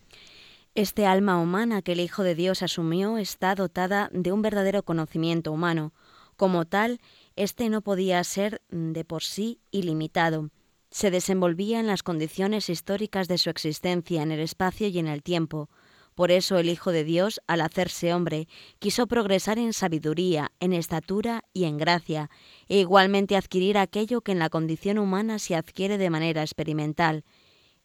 [0.74, 5.50] Este alma humana que el Hijo de Dios asumió está dotada de un verdadero conocimiento
[5.50, 5.92] humano.
[6.36, 7.00] Como tal,
[7.36, 10.50] éste no podía ser de por sí ilimitado.
[10.90, 15.22] Se desenvolvía en las condiciones históricas de su existencia en el espacio y en el
[15.22, 15.68] tiempo.
[16.14, 21.44] Por eso el Hijo de Dios, al hacerse hombre, quiso progresar en sabiduría, en estatura
[21.52, 22.30] y en gracia,
[22.68, 27.24] e igualmente adquirir aquello que en la condición humana se adquiere de manera experimental.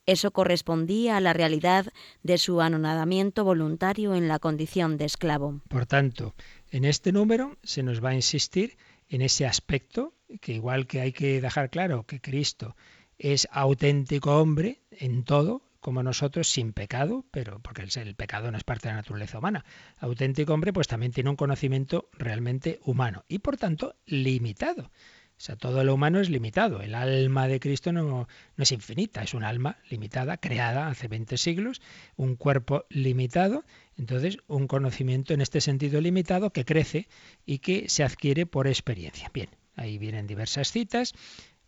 [0.06, 1.88] Eso correspondía a la realidad
[2.22, 5.62] de su anonadamiento voluntario en la condición de esclavo.
[5.68, 6.36] Por tanto,
[6.70, 8.78] en este número se nos va a insistir
[9.10, 12.76] en ese aspecto que igual que hay que dejar claro que Cristo
[13.18, 18.64] es auténtico hombre en todo, como nosotros sin pecado, pero porque el, pecado no es
[18.64, 19.64] parte de la naturaleza humana.
[20.00, 24.86] Auténtico hombre, pues también tiene un conocimiento realmente humano y por tanto limitado.
[24.86, 24.90] O
[25.38, 26.82] sea, todo lo humano es limitado.
[26.82, 28.28] El alma de Cristo no, no,
[28.64, 31.84] es infinita, es un alma limitada, creada hace 20 siglos,
[32.16, 33.64] un cuerpo limitado,
[33.96, 37.08] entonces un conocimiento en este sentido limitado que crece
[37.46, 39.30] y que se adquiere por experiencia.
[39.32, 41.14] Bien, ahí vienen diversas citas,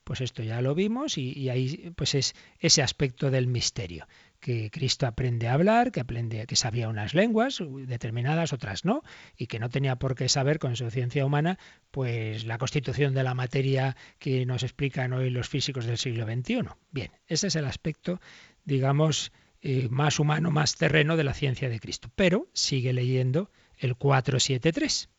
[0.08, 4.08] pues esto ya lo vimos y, ahí pues es ese aspecto del misterio
[4.40, 9.02] que Cristo aprende a hablar, que aprende que sabía unas lenguas determinadas, otras no,
[9.36, 11.60] y que no tenía por qué saber con su ciencia humana,
[11.92, 16.70] pues la constitución de la materia que nos explican hoy los físicos del siglo XXI.
[16.92, 18.22] Bien, ese es el aspecto,
[18.64, 22.10] digamos, eh, más humano, más terreno de la ciencia de Cristo.
[22.16, 25.10] Pero sigue leyendo el 473.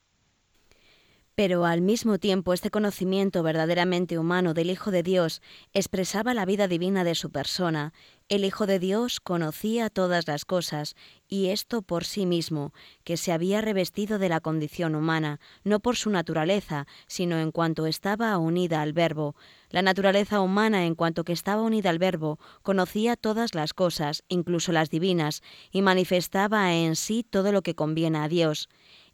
[1.39, 5.41] Pero al mismo tiempo este conocimiento verdaderamente humano del Hijo de Dios
[5.73, 7.93] expresaba la vida divina de su persona.
[8.29, 10.97] El Hijo de Dios conocía todas las cosas,
[11.29, 12.73] y esto por sí mismo,
[13.05, 17.87] que se había revestido de la condición humana, no por su naturaleza, sino en cuanto
[17.87, 19.37] estaba unida al Verbo.
[19.71, 24.73] La naturaleza humana, en cuanto que estaba unida al Verbo, conocía todas las cosas, incluso
[24.73, 28.69] las divinas, y manifestaba en sí todo lo que conviene a Dios.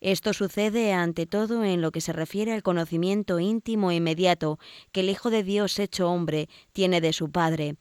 [0.05, 4.59] Esto sucede ante todo en lo que se refiere al conocimiento íntimo e inmediato
[4.93, 7.77] que el Hijo de Dios hecho hombre tiene de su Padre.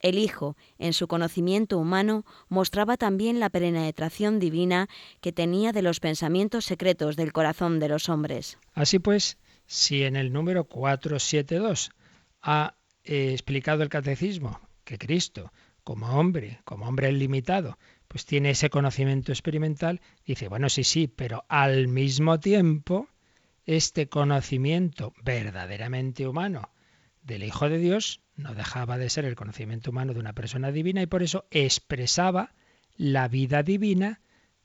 [0.00, 4.88] El Hijo, en su conocimiento humano, mostraba también la penetración divina
[5.20, 8.58] que tenía de los pensamientos secretos del corazón de los hombres.
[8.74, 11.92] Así pues, si en el número 472
[12.42, 15.52] ha eh, explicado el catecismo que Cristo,
[15.84, 17.78] como hombre, como hombre limitado,
[18.08, 23.08] pues tiene ese conocimiento experimental, dice, bueno, sí, sí, pero al mismo tiempo,
[23.66, 26.70] este conocimiento verdaderamente humano
[27.22, 31.02] del Hijo de Dios no dejaba de ser el conocimiento humano de una persona divina
[31.02, 32.54] y por eso expresaba
[32.96, 34.22] la vida divina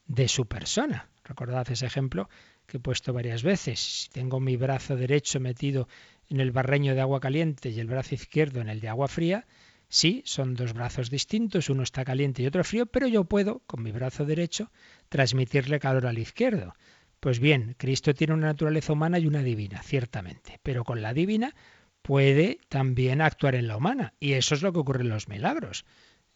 [0.07, 1.09] de su persona.
[1.25, 2.29] Recordad ese ejemplo
[2.65, 3.79] que he puesto varias veces.
[3.79, 5.87] Si tengo mi brazo derecho metido
[6.29, 9.45] en el barreño de agua caliente y el brazo izquierdo en el de agua fría,
[9.93, 13.83] Sí, son dos brazos distintos, uno está caliente y otro frío, pero yo puedo, con
[13.83, 14.71] mi brazo derecho,
[15.07, 16.73] transmitirle calor al izquierdo.
[17.19, 21.53] Pues bien, Cristo tiene una naturaleza humana y una divina, ciertamente, pero con la divina
[22.01, 25.85] puede también actuar en la humana, y eso es lo que ocurre en los milagros.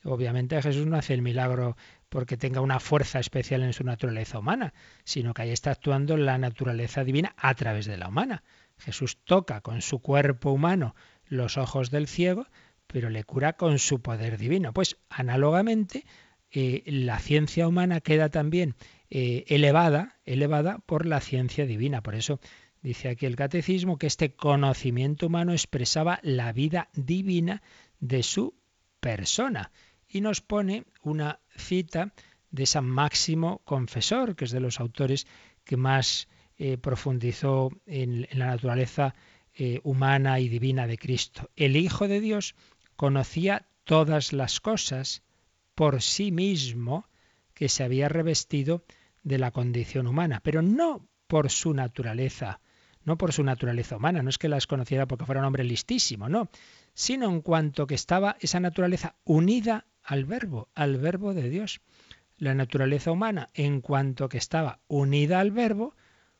[0.03, 1.77] Obviamente Jesús no hace el milagro
[2.09, 6.37] porque tenga una fuerza especial en su naturaleza humana, sino que ahí está actuando la
[6.37, 8.43] naturaleza divina a través de la humana.
[8.77, 12.45] Jesús toca con su cuerpo humano los ojos del ciego,
[12.87, 14.73] pero le cura con su poder divino.
[14.73, 16.05] Pues análogamente,
[16.51, 18.75] eh, la ciencia humana queda también
[19.09, 22.01] eh, elevada, elevada por la ciencia divina.
[22.01, 22.39] Por eso
[22.81, 27.61] dice aquí el catecismo que este conocimiento humano expresaba la vida divina
[27.99, 28.55] de su
[28.99, 29.71] persona.
[30.07, 32.13] Y nos pone una cita
[32.49, 35.27] de San Máximo Confesor, que es de los autores
[35.65, 39.15] que más eh, profundizó en, la naturaleza
[39.81, 41.49] humana y divina de Cristo.
[41.55, 42.53] El Hijo de Dios
[42.97, 45.23] conocía todas las cosas
[45.75, 47.07] por sí mismo
[47.53, 48.83] que se había revestido
[49.23, 52.59] de la condición humana, pero no por su naturaleza,
[53.05, 56.27] no por su naturaleza humana, no es que las conociera porque fuera un hombre listísimo,
[56.27, 56.49] no,
[56.93, 61.81] sino en cuanto que estaba esa naturaleza unida al verbo, al verbo de Dios.
[62.37, 65.95] La naturaleza humana, en cuanto que estaba unida al verbo,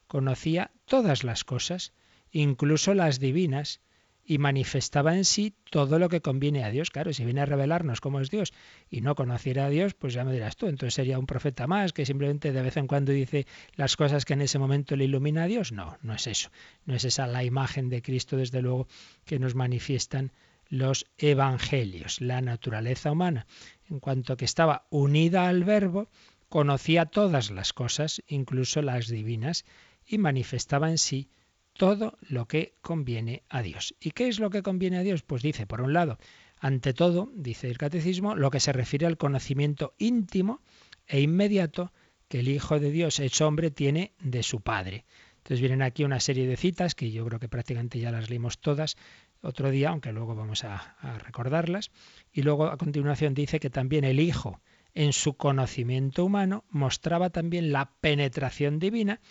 [0.08, 1.94] conocía todas las cosas,
[2.32, 3.82] incluso las divinas,
[4.30, 6.92] y manifestaba en sí todo lo que conviene a Dios.
[6.92, 8.54] Claro, si viene a revelarnos cómo es Dios
[8.90, 11.94] y no conociera a Dios, pues ya me dirás tú, entonces sería un profeta más
[11.94, 15.44] que simplemente de vez en cuando dice las cosas que en ese momento le ilumina
[15.44, 15.72] a Dios.
[15.72, 16.52] No, no es eso.
[16.86, 18.90] No es esa la imagen de Cristo, desde luego,
[19.24, 20.34] que nos manifiestan
[20.68, 23.48] los evangelios, la naturaleza humana.
[23.90, 26.10] En cuanto que estaba unida al verbo,
[26.50, 29.64] conocía todas las cosas, incluso las divinas,
[30.06, 31.30] y manifestaba en sí
[31.78, 33.96] todo lo que conviene a Dios.
[34.00, 35.24] ¿Y qué es lo que conviene a Dios?
[35.24, 36.18] Pues dice, por un lado,
[36.60, 40.62] ante todo, dice el catecismo, lo que se refiere al conocimiento íntimo
[41.06, 41.94] e inmediato
[42.28, 45.06] que el Hijo de Dios hecho hombre tiene de su Padre.
[45.38, 48.60] Entonces vienen aquí una serie de citas que yo creo que prácticamente ya las leímos
[48.60, 48.98] todas
[49.42, 51.92] otro día, aunque luego vamos a, a recordarlas.
[52.34, 54.60] Y luego a continuación dice que también el Hijo
[54.94, 59.22] en su conocimiento humano mostraba también la penetración divina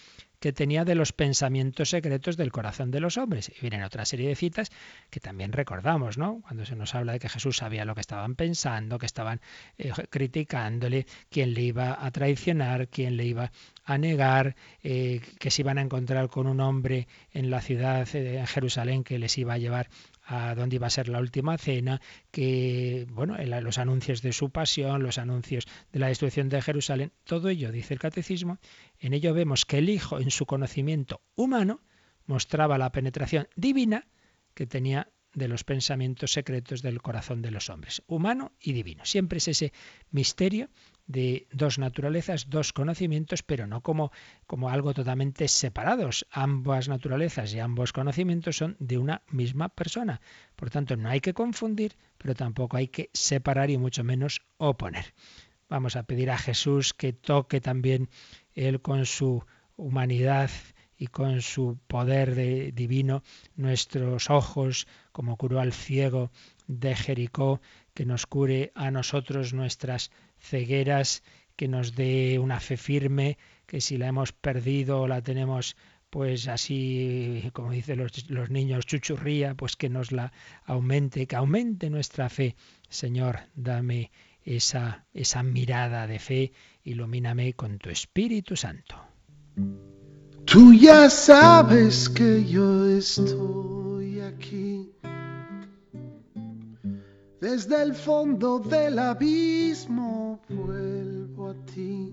[0.40, 3.50] que tenía de los pensamientos secretos del corazón de los hombres.
[3.50, 4.70] Y vienen otra serie de citas
[5.10, 6.40] que también recordamos, ¿no?
[6.42, 9.40] Cuando se nos habla de que Jesús sabía lo que estaban pensando, que estaban
[9.78, 13.50] eh, criticándole, quién le iba a traicionar, quién le iba
[13.84, 18.44] a negar, eh, que se iban a encontrar con un hombre en la ciudad eh,
[18.46, 19.88] Jerusalén que les iba a llevar
[20.26, 25.02] a dónde iba a ser la última cena, que bueno, los anuncios de su pasión,
[25.02, 28.58] los anuncios de la destrucción de Jerusalén, todo ello, dice el catecismo,
[28.98, 31.80] en ello vemos que el Hijo en su conocimiento humano
[32.26, 34.08] mostraba la penetración divina
[34.54, 39.04] que tenía de los pensamientos secretos del corazón de los hombres, humano y divino.
[39.04, 39.72] Siempre es ese
[40.10, 40.70] misterio
[41.06, 44.10] de dos naturalezas, dos conocimientos, pero no como,
[44.46, 46.26] como algo totalmente separados.
[46.30, 50.20] Ambas naturalezas y ambos conocimientos son de una misma persona.
[50.56, 55.14] Por tanto, no hay que confundir, pero tampoco hay que separar y mucho menos oponer.
[55.68, 58.08] Vamos a pedir a Jesús que toque también
[58.54, 59.44] Él con su
[59.76, 60.50] humanidad
[60.98, 63.22] y con su poder de, divino
[63.54, 66.30] nuestros ojos, como curó al ciego
[66.66, 67.60] de Jericó,
[67.94, 70.10] que nos cure a nosotros nuestras
[70.48, 71.22] cegueras,
[71.56, 75.76] que nos dé una fe firme, que si la hemos perdido la tenemos
[76.10, 80.32] pues así, como dicen los, los, niños, chuchurría, pues que nos la
[80.64, 82.56] aumente, que aumente nuestra fe.
[82.88, 84.10] Señor, dame
[84.44, 86.52] esa, esa mirada de fe,
[86.84, 88.96] ilumíname con tu Espíritu Santo.
[90.44, 94.65] Tú ya sabes que yo estoy aquí
[97.46, 102.12] desde el fondo del abismo vuelvo a ti.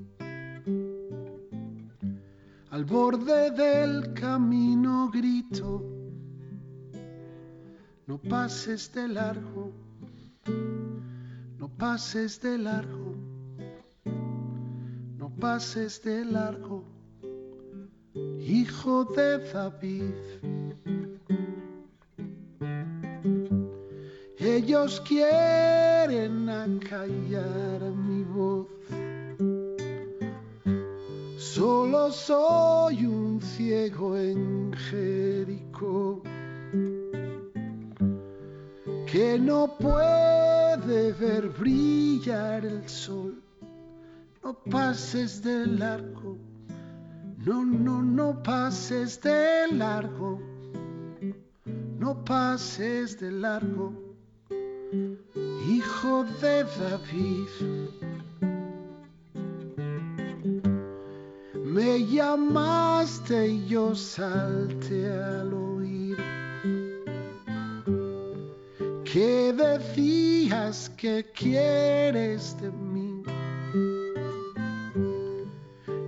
[2.70, 5.70] Al borde del camino grito,
[8.06, 9.72] no pases de largo,
[11.58, 13.16] no pases de largo,
[15.18, 16.84] no pases de largo,
[18.40, 20.63] hijo de David.
[24.56, 28.68] Ellos quieren acallar mi voz,
[31.38, 36.22] Solo soy un ciego en Jericó
[39.08, 43.42] que no puede ver brillar el sol.
[44.44, 46.38] No pases de largo,
[47.40, 50.40] no, no, no pases de largo,
[51.98, 54.03] no pases de largo,
[56.04, 57.48] hijo de David.
[61.64, 66.18] Me llamaste y yo salte al oír
[69.06, 73.24] que decías que quieres de mí.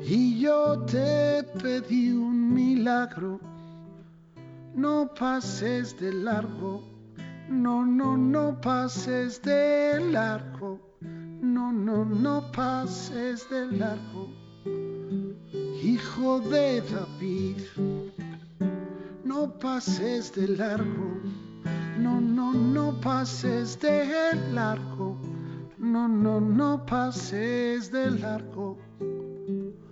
[0.08, 3.40] Y yo te pedí un milagro,
[4.76, 6.95] no pases de largo,
[7.50, 10.80] no, no, no pases de largo,
[11.42, 14.30] no, no, no pases de largo
[15.86, 17.58] hijo de David,
[19.24, 21.22] no pases de largo,
[22.00, 25.16] no, no, no pases de largo,
[25.78, 28.78] no, no, no pases de largo,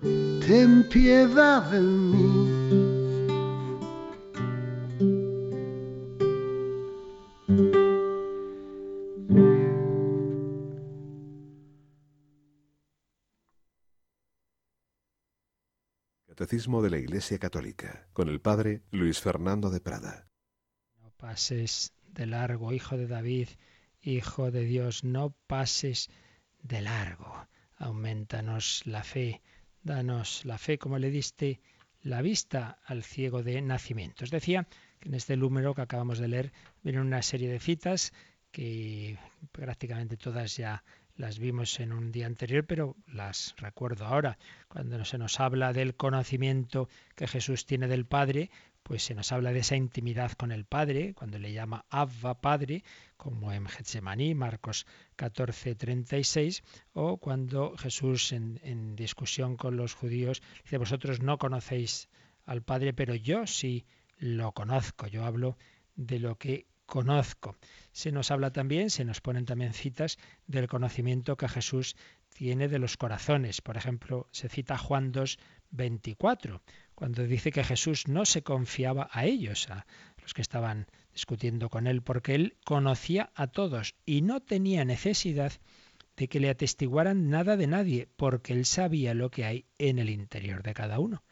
[0.01, 2.82] ten piedad de mí.
[16.35, 20.25] Catecismo de la Iglesia Católica, con el Padre Luis Fernando de Prada.
[20.99, 23.49] No pases de largo, hijo de David,
[24.01, 26.09] hijo de Dios, no pases
[26.63, 27.47] de largo.
[27.77, 29.43] Aumentanos la fe,
[29.83, 31.61] danos la fe como le diste
[32.01, 34.23] la vista al ciego de nacimiento.
[34.23, 34.67] Os decía
[35.01, 38.11] que en este número que acabamos de leer vienen una serie de citas
[38.49, 39.19] que
[39.51, 40.83] prácticamente todas ya
[41.15, 44.37] las vimos en un día anterior, pero las recuerdo ahora.
[44.67, 48.49] Cuando se nos habla del conocimiento que Jesús tiene del Padre,
[48.83, 52.83] pues se nos habla de esa intimidad con el Padre, cuando le llama Abba Padre,
[53.15, 54.85] como en Getsemaní, Marcos
[55.15, 62.09] 14, 36, o cuando Jesús en, en discusión con los judíos dice, vosotros no conocéis
[62.45, 63.85] al Padre, pero yo sí
[64.17, 65.57] lo conozco, yo hablo
[65.95, 67.57] de lo que conozco.
[67.91, 70.17] Se nos habla también, se nos ponen también citas
[70.47, 71.95] del conocimiento que Jesús
[72.33, 73.61] tiene de los corazones.
[73.61, 75.37] Por ejemplo, se cita Juan 2,
[75.71, 76.61] 24,
[76.95, 79.85] cuando dice que Jesús no se confiaba a ellos, a
[80.21, 85.53] los que estaban discutiendo con él, porque él conocía a todos y no tenía necesidad
[86.15, 90.09] de que le atestiguaran nada de nadie, porque él sabía lo que hay en el
[90.09, 91.23] interior de cada uno.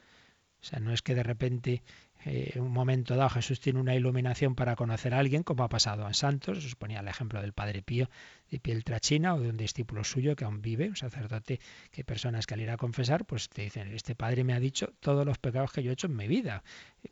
[0.62, 3.95] O sea, no es que de repente en eh, un momento dado Jesús tiene una
[3.95, 7.53] iluminación para conocer a alguien, como ha pasado a santos, os ponía el ejemplo del
[7.53, 8.09] Padre Pío
[8.49, 11.59] de Pieltrachina o de un discípulo suyo que aún vive, un sacerdote,
[11.91, 14.93] que personas que al ir a confesar, pues te dicen, este Padre me ha dicho
[14.99, 16.63] todos los pecados que yo he hecho en mi vida.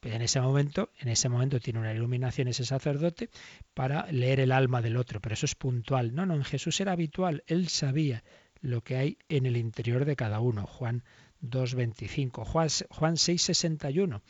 [0.03, 3.29] En ese momento, en ese momento tiene una iluminación ese sacerdote
[3.73, 6.13] para leer el alma del otro, pero eso es puntual.
[6.13, 8.23] No, no, en Jesús era habitual, él sabía
[8.61, 10.67] lo que hay en el interior de cada uno.
[10.67, 11.03] Juan
[11.41, 14.21] 2.25, Juan, Juan 6.61.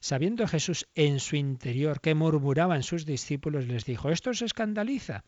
[0.00, 5.24] Sabiendo Jesús en su interior que murmuraban sus discípulos, les dijo, ¿esto se escandaliza?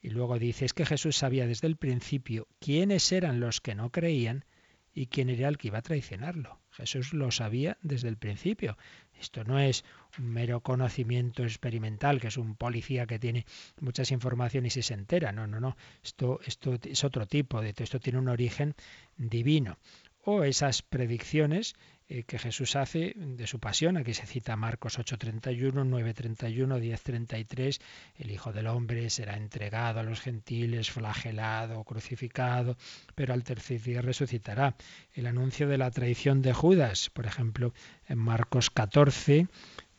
[0.00, 3.90] Y luego dice, es que Jesús sabía desde el principio quiénes eran los que no
[3.90, 4.44] creían
[4.92, 6.58] y quién era el que iba a traicionarlo.
[6.70, 8.76] Jesús lo sabía desde el principio.
[9.20, 9.84] Esto no es
[10.18, 13.46] un mero conocimiento experimental, que es un policía que tiene
[13.80, 15.30] muchas informaciones y se entera.
[15.32, 15.76] No, no, no.
[16.02, 18.74] Esto, esto es otro tipo de esto tiene un origen
[19.16, 19.78] divino.
[20.22, 21.74] O esas predicciones
[22.12, 23.96] eh, que Jesús hace de su pasión.
[23.96, 27.80] Aquí se cita Marcos 8:31, 9:31, 10:33.
[28.18, 32.76] El Hijo del Hombre será entregado a los gentiles, flagelado, crucificado,
[33.14, 34.74] pero al tercer día resucitará.
[35.14, 37.72] El anuncio de la traición de Judas, por ejemplo,
[38.08, 39.46] en Marcos 14.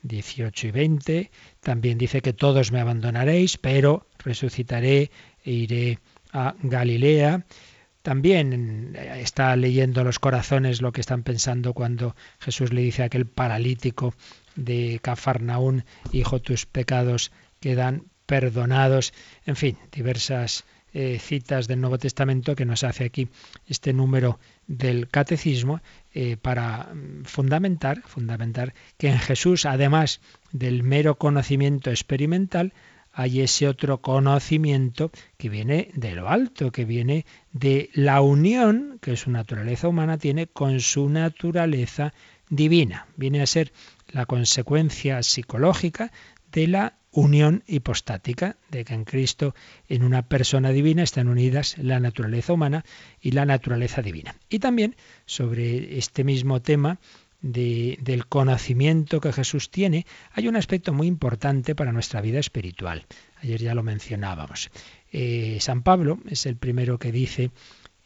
[0.03, 5.11] 18 y 20, también dice que todos me abandonaréis, pero resucitaré
[5.45, 5.99] e iré
[6.33, 7.45] a Galilea.
[8.01, 13.05] También eh, está leyendo los corazones lo que están pensando cuando Jesús le dice a
[13.05, 14.13] aquel paralítico
[14.55, 19.13] de Cafarnaún, hijo, tus pecados quedan perdonados.
[19.45, 23.29] En fin, diversas eh, citas del Nuevo Testamento que nos hace aquí
[23.65, 25.79] este número del catecismo
[26.13, 30.19] eh, para mm, fundamentar, fundamentar que en Jesús, además
[30.51, 32.73] del mero conocimiento experimental,
[33.13, 39.17] hay ese otro conocimiento que viene de lo alto, que viene de la unión que
[39.17, 42.13] su naturaleza humana tiene con su naturaleza
[42.49, 43.07] divina.
[43.17, 43.73] Viene a ser
[44.09, 46.11] la consecuencia psicológica
[46.51, 49.53] de la unión hipostática, de que en Cristo,
[49.89, 52.85] en una persona divina, están unidas la naturaleza humana
[53.19, 54.35] y la naturaleza divina.
[54.49, 54.95] Y también
[55.25, 56.99] sobre este mismo tema
[57.41, 63.05] del conocimiento que Jesús tiene, hay un aspecto muy importante para nuestra vida espiritual.
[63.41, 64.69] Ayer ya lo mencionábamos.
[65.11, 67.51] Eh, San Pablo es el primero que dice,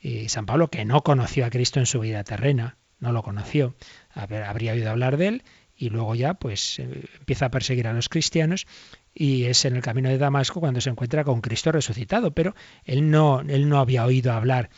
[0.01, 3.75] eh, San Pablo que no conoció a Cristo en su vida terrena, no lo conoció,
[4.13, 5.43] habría oído hablar de él
[5.75, 8.65] y luego ya pues eh, empieza a perseguir a los cristianos
[9.13, 12.55] y es en el camino de Damasco cuando se encuentra con Cristo resucitado, pero
[12.86, 14.69] él no, él no había oído hablar,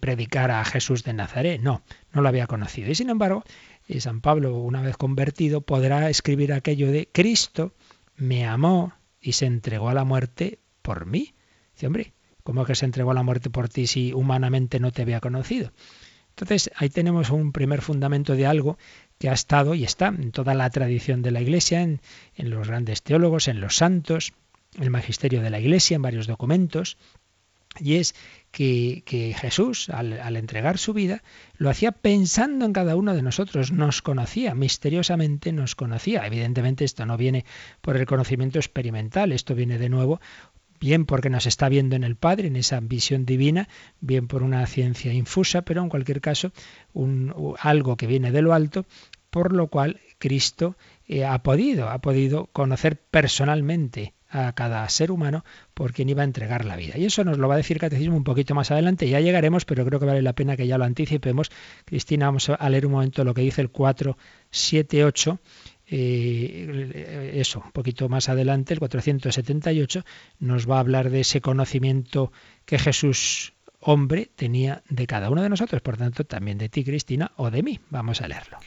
[0.00, 1.82] predicar a Jesús de Nazaret, no,
[2.12, 2.90] no lo había conocido.
[2.90, 3.44] Y sin embargo,
[4.00, 7.74] San Pablo, una vez convertido, podrá escribir aquello de Cristo
[8.16, 11.34] me amó y se entregó a la muerte por mí.
[11.74, 12.12] Dice, hombre,
[12.42, 15.72] ¿cómo que se entregó a la muerte por ti si humanamente no te había conocido?
[16.30, 18.78] Entonces ahí tenemos un primer fundamento de algo
[19.18, 22.00] que ha estado y está en toda la tradición de la Iglesia, en,
[22.36, 24.32] en los grandes teólogos, en los santos,
[24.80, 26.96] el magisterio de la Iglesia, en varios documentos,
[27.78, 28.14] y es
[28.52, 31.22] que, Jesús, al, al, entregar su vida,
[31.56, 36.26] lo hacía pensando en cada uno de nosotros, nos conocía, misteriosamente nos conocía.
[36.26, 37.44] Evidentemente esto no viene
[37.80, 40.20] por el conocimiento experimental, esto viene de nuevo
[40.82, 43.68] bien porque nos está viendo en el Padre, en esa visión divina,
[44.00, 46.50] bien por una ciencia infusa, pero en cualquier caso
[46.92, 48.84] un, algo que viene de lo alto,
[49.30, 50.76] por lo cual Cristo
[51.06, 56.24] eh, ha podido, ha podido conocer personalmente a cada ser humano por quien iba a
[56.24, 56.96] entregar la vida.
[56.96, 59.84] Y eso nos lo va a decir Catecismo un poquito más adelante, ya llegaremos, pero
[59.84, 61.50] creo que vale la pena que ya lo anticipemos.
[61.84, 65.38] Cristina, vamos a leer un momento lo que dice el 478.
[65.94, 70.04] Eh, eso, un poquito más adelante, el 478,
[70.38, 72.32] nos va a hablar de ese conocimiento
[72.64, 77.32] que Jesús hombre tenía de cada uno de nosotros, por tanto también de ti, Cristina,
[77.36, 77.80] o de mí.
[77.90, 78.58] Vamos a leerlo.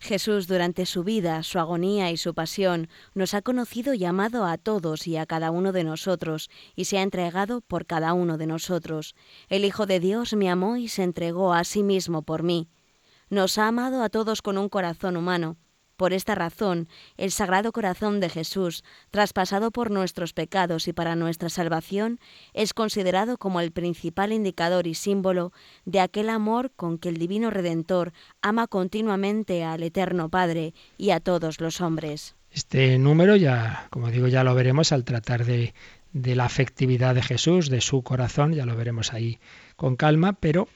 [0.00, 4.56] Jesús durante su vida, su agonía y su pasión nos ha conocido y amado a
[4.56, 8.46] todos y a cada uno de nosotros, y se ha entregado por cada uno de
[8.46, 9.14] nosotros.
[9.50, 12.68] El Hijo de Dios me amó y se entregó a sí mismo por mí.
[13.28, 15.58] Nos ha amado a todos con un corazón humano,
[16.00, 16.88] por esta razón,
[17.18, 22.20] el Sagrado Corazón de Jesús, traspasado por nuestros pecados y para nuestra salvación,
[22.54, 25.52] es considerado como el principal indicador y símbolo
[25.84, 31.20] de aquel amor con que el Divino Redentor ama continuamente al Eterno Padre y a
[31.20, 32.34] todos los hombres.
[32.50, 35.74] Este número ya, como digo, ya lo veremos al tratar de,
[36.14, 39.38] la afectividad de Jesús, de su corazón, ya lo veremos ahí
[39.76, 40.66] con calma, pero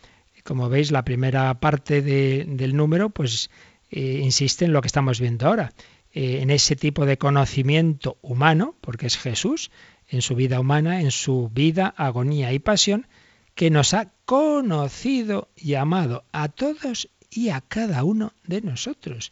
[0.44, 3.48] como veis, la primera parte del número, pues
[3.96, 5.72] eh, insiste en lo que estamos viendo ahora,
[6.12, 9.70] eh, en ese tipo de conocimiento humano, porque es Jesús,
[10.08, 13.06] en su vida humana, en su vida, agonía y pasión,
[13.54, 19.30] que nos ha conocido y amado a todos y a cada uno de nosotros.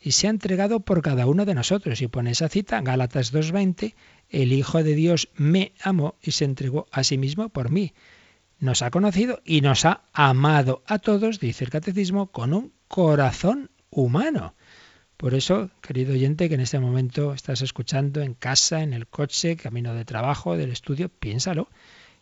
[0.00, 2.02] Y se ha entregado por cada uno de nosotros.
[2.02, 3.94] Y pone esa cita, Gálatas 2.20,
[4.28, 7.92] el Hijo de Dios me amó y se entregó a sí mismo por mí.
[8.58, 13.70] Nos ha conocido y nos ha amado a todos, dice el catecismo, con un corazón
[13.90, 14.54] humano.
[15.16, 19.56] Por eso, querido oyente, que en este momento estás escuchando en casa, en el coche,
[19.56, 21.68] camino de trabajo, del estudio, piénsalo.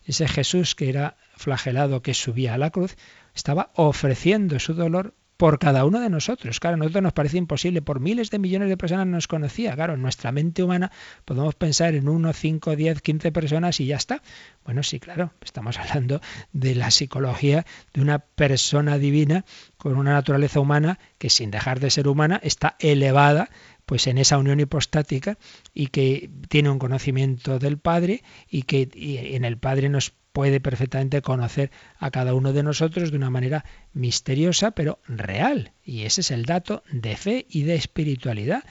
[0.04, 2.96] Ese Jesús que era flagelado, que subía a la cruz,
[3.34, 6.58] estaba ofreciendo su dolor por cada uno de nosotros.
[6.58, 9.74] Claro, a nosotros nos parece imposible, por miles de millones de personas nos conocía.
[9.76, 10.90] Claro, en nuestra mente humana
[11.24, 14.20] podemos pensar en uno, cinco, diez, quince personas y ya está.
[14.64, 16.20] Bueno, sí, claro, estamos hablando
[16.52, 17.64] de la psicología
[17.94, 19.44] de una persona divina
[19.76, 23.48] con una naturaleza humana que sin dejar de ser humana está elevada
[23.86, 25.38] pues en esa unión hipostática
[25.72, 28.90] y que tiene un conocimiento del Padre y que
[29.34, 33.64] en el Padre nos puede perfectamente conocer a cada uno de nosotros de una manera
[33.92, 35.72] misteriosa pero real.
[35.84, 38.64] Y ese es el dato de fe y de espiritualidad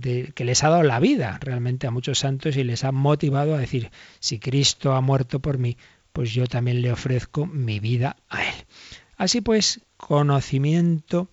[0.00, 3.58] que les ha dado la vida realmente a muchos santos y les ha motivado a
[3.58, 3.90] decir,
[4.20, 5.76] si Cristo ha muerto por mí,
[6.12, 8.54] pues yo también le ofrezco mi vida a Él.
[9.16, 11.28] Así pues, conocimiento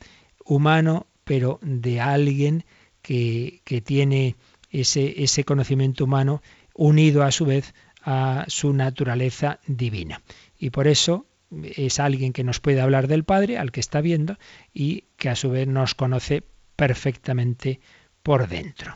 [0.46, 2.66] humano, pero de alguien
[3.02, 4.36] que, que tiene
[4.72, 6.42] ese, ese conocimiento humano
[6.74, 10.22] unido a su vez a su naturaleza divina.
[10.58, 11.26] Y por eso
[11.64, 14.38] es alguien que nos puede hablar del Padre, al que está viendo,
[14.74, 16.44] y que a su vez nos conoce
[16.76, 17.80] perfectamente
[18.24, 18.94] por dentro.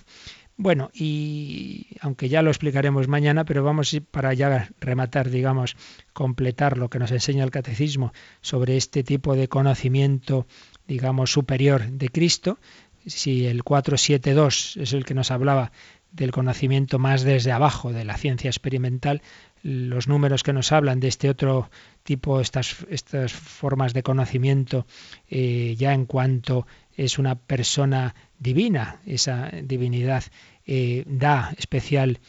[0.59, 5.77] Bueno, y aunque ya lo explicaremos mañana, pero vamos para ya rematar, digamos,
[6.13, 10.47] completar lo que nos enseña el catecismo sobre este tipo de conocimiento,
[10.87, 12.57] digamos, superior de Cristo.
[13.05, 15.71] Si el 472 es el que nos hablaba
[16.11, 19.21] del conocimiento más desde abajo, de la ciencia experimental,
[19.63, 21.69] los números que nos hablan de este otro
[22.03, 24.85] tipo, estas, estas formas de conocimiento,
[25.29, 29.01] eh, ya en cuanto es una persona divina.
[29.05, 30.23] Esa divinidad
[30.65, 32.19] eh, da especial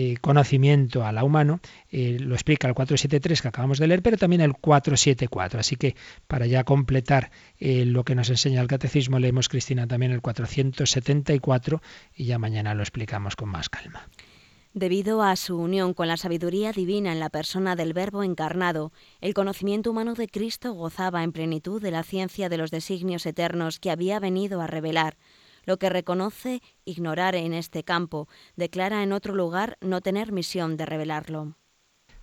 [0.00, 1.58] eh, conocimiento a la humano,
[1.90, 5.58] eh, lo explica el 473 que acabamos de leer, pero también el 474.
[5.58, 5.96] Así que
[6.28, 11.82] para ya completar lo que nos enseña el catecismo, leemos Cristina también el 474
[12.14, 14.08] y ya mañana lo explicamos con más calma.
[14.74, 19.34] Debido a su unión con la sabiduría divina en la persona del Verbo encarnado, el
[19.34, 23.90] conocimiento humano de Cristo gozaba en plenitud de la ciencia de los designios eternos que
[23.90, 25.16] había venido a revelar.
[25.68, 30.86] Lo que reconoce ignorar en este campo, declara en otro lugar no tener misión de
[30.86, 31.56] revelarlo.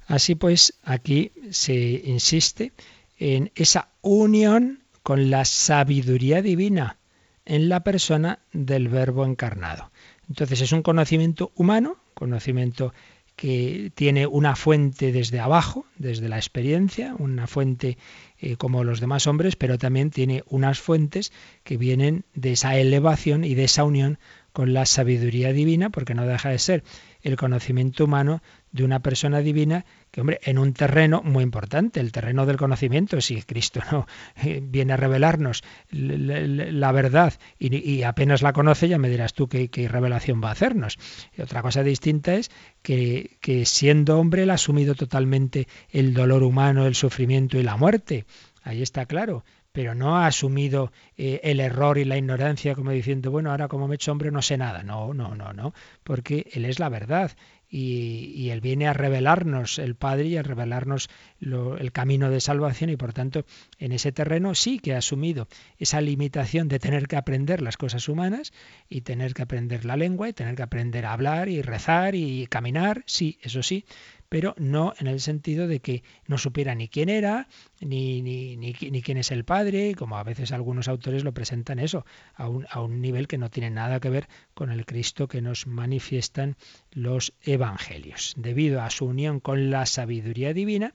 [0.08, 2.74] Así pues, aquí se insiste
[3.20, 6.98] en esa unión con la sabiduría divina
[7.46, 9.91] en la persona del Verbo encarnado.
[10.28, 12.96] Entonces es un conocimiento humano, conocimiento
[13.36, 17.98] que tiene una fuente desde abajo, desde la experiencia, una fuente
[18.40, 21.34] eh, como los demás hombres, pero también tiene unas fuentes
[21.64, 24.20] que vienen de esa elevación y de esa unión
[24.54, 26.84] con la sabiduría divina, porque no deja de ser
[27.24, 28.42] el conocimiento humano
[28.76, 33.21] de una persona divina que, hombre, en un terreno muy importante, el terreno del conocimiento,
[33.21, 34.05] si Cristo no
[34.43, 39.69] eh, viene a revelarnos la, verdad y, apenas la conoce, ya me dirás tú qué,
[39.89, 40.99] revelación va a hacernos.
[41.38, 42.51] Y otra cosa distinta es
[42.82, 47.78] que, que siendo hombre él ha asumido totalmente el dolor humano, el sufrimiento y la
[47.78, 48.26] muerte.
[48.61, 49.45] Ahí está claro
[49.76, 53.89] pero no ha asumido eh, el error y la ignorancia como diciendo, bueno, ahora como
[53.89, 54.84] me he hecho hombre no sé nada.
[54.84, 55.73] No, no, no, no,
[56.05, 57.34] porque Él es la verdad
[57.78, 61.09] y, Él viene a revelarnos el Padre y a revelarnos
[61.41, 63.45] el camino de salvación y por tanto
[63.80, 68.07] en ese terreno sí que ha asumido esa limitación de tener que aprender las cosas
[68.07, 68.53] humanas
[68.88, 72.47] y tener que aprender la lengua y tener que aprender a hablar y rezar y
[72.47, 73.86] caminar, sí, eso sí,
[74.30, 77.47] pero no en el sentido de que no supiera ni quién era,
[77.80, 82.05] ni, ni, ni, quién es el Padre, como a veces algunos autores lo presentan eso,
[82.36, 85.41] a un, a un nivel que no tiene nada que ver con el Cristo que
[85.41, 86.55] nos manifiestan
[86.91, 88.34] los Evangelios.
[88.38, 90.93] Debido a su unión con la sabiduría divina,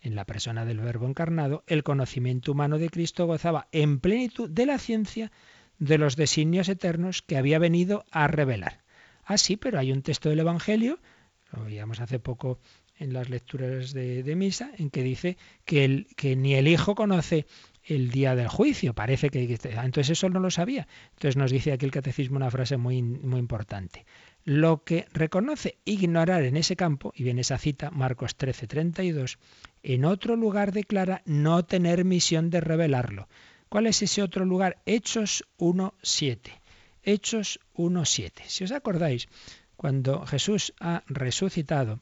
[0.00, 4.66] en la persona del Verbo encarnado, el conocimiento humano de Cristo gozaba en plenitud de
[4.66, 5.32] la ciencia
[5.78, 8.80] de los designios eternos que había venido a revelar.
[9.24, 10.98] Ah, sí, pero hay un texto del Evangelio
[11.52, 12.58] lo hace poco
[12.98, 17.46] en las lecturas de, misa, en que dice que, el, que ni el Hijo conoce
[17.84, 18.94] el día del juicio.
[18.94, 20.88] Parece que entonces eso no lo sabía.
[21.10, 24.04] Entonces nos dice aquí el catecismo una frase muy, muy importante.
[24.44, 29.38] Lo que reconoce ignorar en ese campo, y viene esa cita, Marcos 13, 32,
[29.82, 33.28] en otro lugar declara no tener misión de revelarlo.
[33.68, 34.78] ¿Cuál es ese otro lugar?
[34.86, 36.38] Hechos 1.7.
[37.02, 38.42] Hechos 1.7.
[38.46, 39.28] Si os acordáis,
[39.78, 42.00] cuando Jesús ha resucitado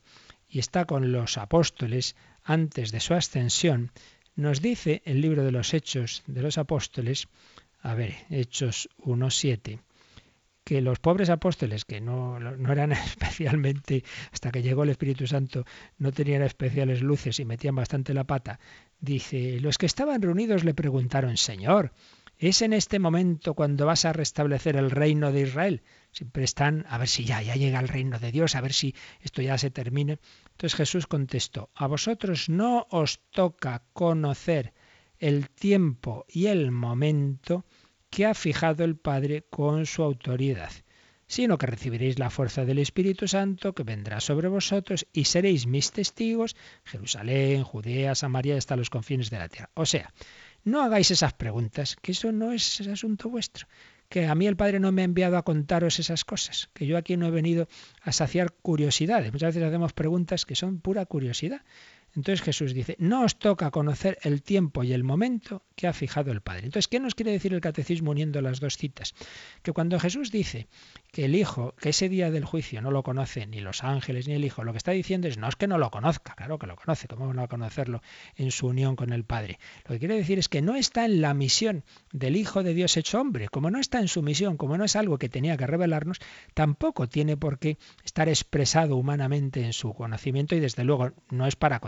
[0.49, 3.93] y está con los apóstoles antes de su ascensión,
[4.35, 7.29] nos dice el libro de los Hechos de los Apóstoles,
[7.83, 9.81] a ver, Hechos 1.7,
[10.65, 15.67] que los pobres apóstoles, que no, no, eran especialmente, hasta que llegó el Espíritu Santo,
[15.99, 18.59] no tenían especiales luces y metían bastante la pata,
[19.01, 21.93] dice, los que estaban reunidos le preguntaron, Señor,
[22.39, 25.83] ¿es en este momento cuando vas a restablecer el reino de Israel?
[26.17, 28.95] Siempre están a ver si ya, ya llega el reino de Dios, a ver si
[29.21, 30.19] esto ya se termine.
[30.53, 34.73] Entonces Jesús contestó, a vosotros no os toca conocer
[35.19, 37.67] el tiempo y el momento
[38.09, 40.71] que ha fijado el Padre con su autoridad,
[41.27, 45.93] sino que recibiréis la fuerza del Espíritu Santo que vendrá sobre vosotros y seréis mis
[45.93, 49.69] testigos, Jerusalén, Judea, Samaria, hasta los confines de la tierra.
[49.75, 50.15] O sea,
[50.65, 53.69] no hagáis esas preguntas, que eso no es asunto vuestro
[54.09, 56.97] que a mí el Padre no me ha enviado a contaros esas cosas, que yo
[56.97, 57.69] aquí no he venido
[58.03, 59.33] a saciar curiosidades.
[59.33, 61.63] Muchas veces hacemos preguntas que son pura curiosidad.
[62.17, 66.33] Entonces Jesús dice, no os toca conocer el tiempo y el momento que ha fijado
[66.33, 66.65] el Padre.
[66.65, 69.15] Entonces, ¿qué nos quiere decir el catecismo uniendo las dos citas?
[69.63, 70.67] Que cuando Jesús dice
[71.13, 74.35] que el Hijo, que ese día del juicio no lo conoce ni los ángeles ni
[74.35, 76.67] el Hijo, lo que está diciendo es no es que no lo conozca, claro que
[76.67, 78.03] lo conoce, ¿cómo van a conocerlo
[78.37, 79.59] en su unión con el Padre?
[79.85, 82.97] Lo que quiere decir es que no está en la misión del Hijo de Dios
[82.97, 85.67] hecho hombre, como no está en su misión, como no es algo que tenía que
[85.67, 86.19] revelarnos,
[86.55, 91.57] tampoco tiene por qué estar expresado humanamente en su conocimiento y desde luego no es
[91.57, 91.81] para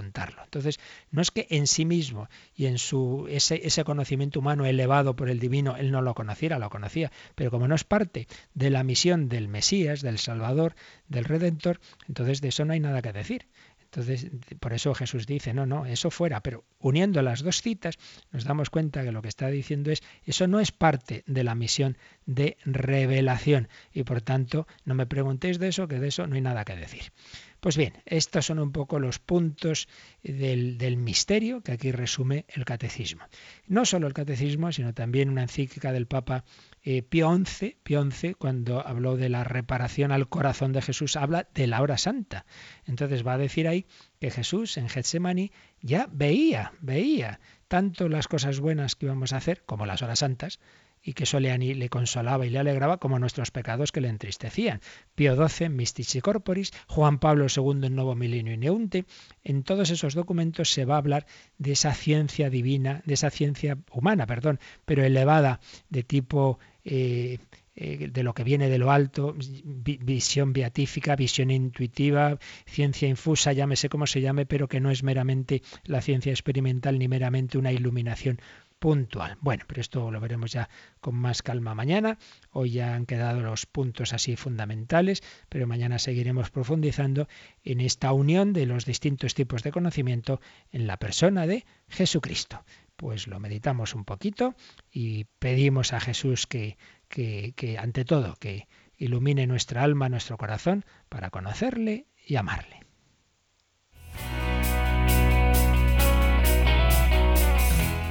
[0.45, 0.79] Entonces,
[1.11, 5.39] no es que en sí mismo y en su ese conocimiento humano elevado por el
[5.39, 9.29] divino, él no lo conociera, lo conocía, pero como no es parte de la misión
[9.29, 10.75] del Mesías, del Salvador,
[11.09, 13.47] del Redentor, entonces de eso no hay nada que decir.
[13.91, 14.27] Entonces,
[14.61, 17.97] por eso Jesús dice, no, no, eso fuera, pero uniendo las dos citas
[18.33, 21.55] nos damos cuenta que lo que está diciendo es, eso no es parte de la
[21.55, 21.97] misión
[22.27, 26.43] de revelación y por tanto no me preguntéis de eso, que de eso no hay
[26.43, 27.13] nada que decir.
[27.61, 29.89] Pues bien, estos son un poco los puntos
[30.23, 33.25] del, misterio que aquí resume el catecismo.
[33.67, 36.45] No solo el catecismo, sino también una encíclica del Papa
[36.85, 41.83] eh, Pío XI, cuando habló de la reparación al corazón de Jesús, habla de la
[41.83, 42.47] hora santa.
[42.87, 43.87] Entonces va a decir ahí
[44.21, 45.51] que Jesús en Getsemaní
[45.81, 50.61] ya veía, veía tanto las cosas buenas que íbamos a hacer como las horas santas,
[51.09, 54.83] y que eso le, consolaba y le alegraba como nuestros pecados que le entristecían.
[55.15, 59.07] Pío XII, Mystici Corporis, Juan Pablo II en Nuevo Milenio y Neunte,
[59.43, 61.25] en todos esos documentos se va a hablar
[61.57, 67.39] de esa ciencia divina, de esa ciencia humana, perdón, pero elevada de tipo eh,
[67.75, 69.35] eh, de lo que viene de lo alto,
[69.65, 75.63] visión beatífica, visión intuitiva, ciencia infusa, llámese como se llame, pero que no es meramente
[75.85, 78.43] la ciencia experimental ni meramente una iluminación
[78.79, 79.37] puntual.
[79.41, 80.69] Bueno, pero esto lo veremos ya
[81.01, 82.19] con más calma mañana.
[82.51, 87.29] Hoy ya han quedado los puntos así fundamentales, pero mañana seguiremos profundizando
[87.65, 92.65] en esta unión de los distintos tipos de conocimiento en la persona de Jesucristo.
[92.97, 94.55] Pues lo meditamos un poquito
[94.91, 98.67] y pedimos a Jesús que, que, que ante todo, que
[98.97, 102.88] ilumine nuestra alma, nuestro corazón, para conocerle y amarle.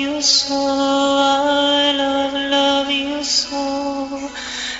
[0.00, 4.30] you so, I love, love you so,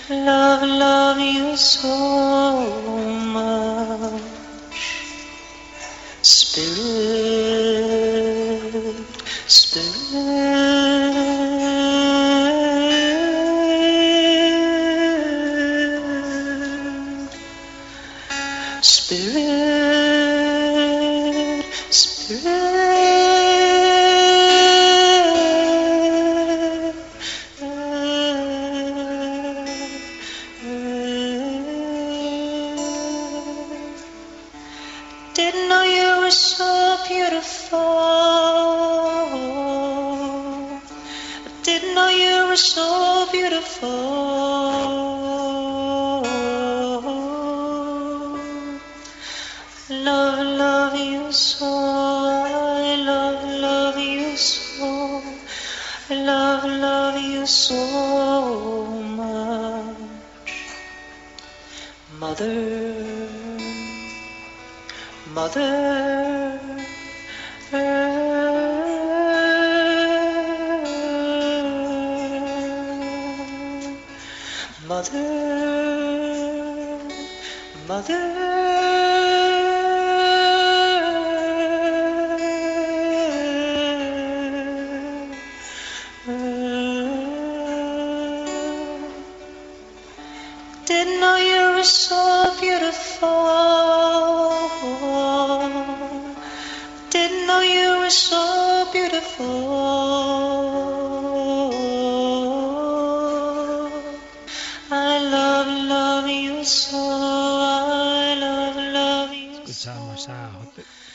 [0.09, 2.42] love, love you so.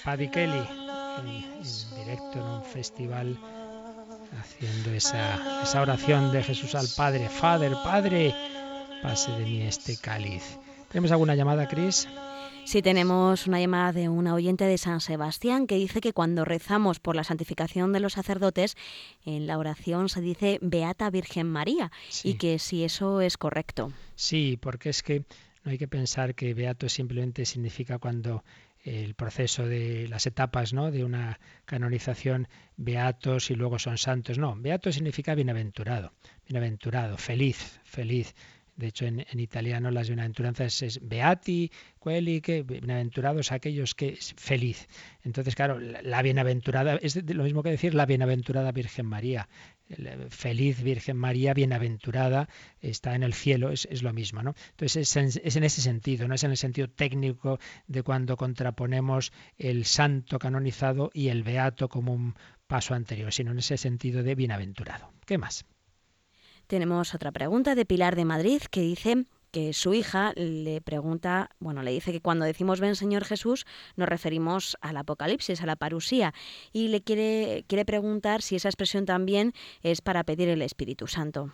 [0.07, 0.63] Paddy Kelly
[1.19, 3.37] en, directo en un festival
[4.39, 7.27] haciendo esa, esa oración de Jesús al Padre.
[7.27, 8.33] Father, Padre,
[9.01, 10.59] pase de mí este cáliz.
[10.89, 12.07] ¿Tenemos alguna llamada, Cris?
[12.63, 17.01] Sí, tenemos una llamada de una oyente de San Sebastián que dice que cuando rezamos
[17.01, 18.77] por la santificación de los sacerdotes,
[19.25, 21.91] en la oración se dice Beata Virgen María
[22.23, 23.91] y que si eso es correcto.
[24.15, 25.25] Sí, porque es que
[25.65, 28.45] no hay que pensar que beato simplemente significa cuando
[28.87, 30.91] el proceso de las etapas ¿no?
[30.91, 34.37] de una canonización, beatos y luego son santos.
[34.37, 36.13] No, beato significa bienaventurado,
[36.47, 38.33] bienaventurado, feliz, feliz.
[38.77, 44.87] De hecho, en, italiano las bienaventuranzas es beati, quelli, que bienaventurados aquellos que es feliz.
[45.23, 49.49] Entonces, claro, la, bienaventurada es lo mismo que decir la bienaventurada Virgen María.
[50.29, 52.49] Feliz Virgen María, bienaventurada,
[52.81, 54.53] está en el cielo, es, lo mismo, ¿no?
[54.71, 58.35] Entonces es en, es en, ese sentido, no es en el sentido técnico de cuando
[58.35, 62.35] contraponemos el santo canonizado y el beato como un
[62.67, 65.11] paso anterior, sino en ese sentido de bienaventurado.
[65.25, 65.65] ¿Qué más?
[66.67, 71.83] Tenemos otra pregunta de Pilar de Madrid que dice que su hija le pregunta, bueno,
[71.83, 76.33] le dice que cuando decimos ven Señor Jesús nos referimos al Apocalipsis, a la parusía,
[76.73, 81.51] y le quiere, quiere preguntar si esa expresión también es para pedir el Espíritu Santo.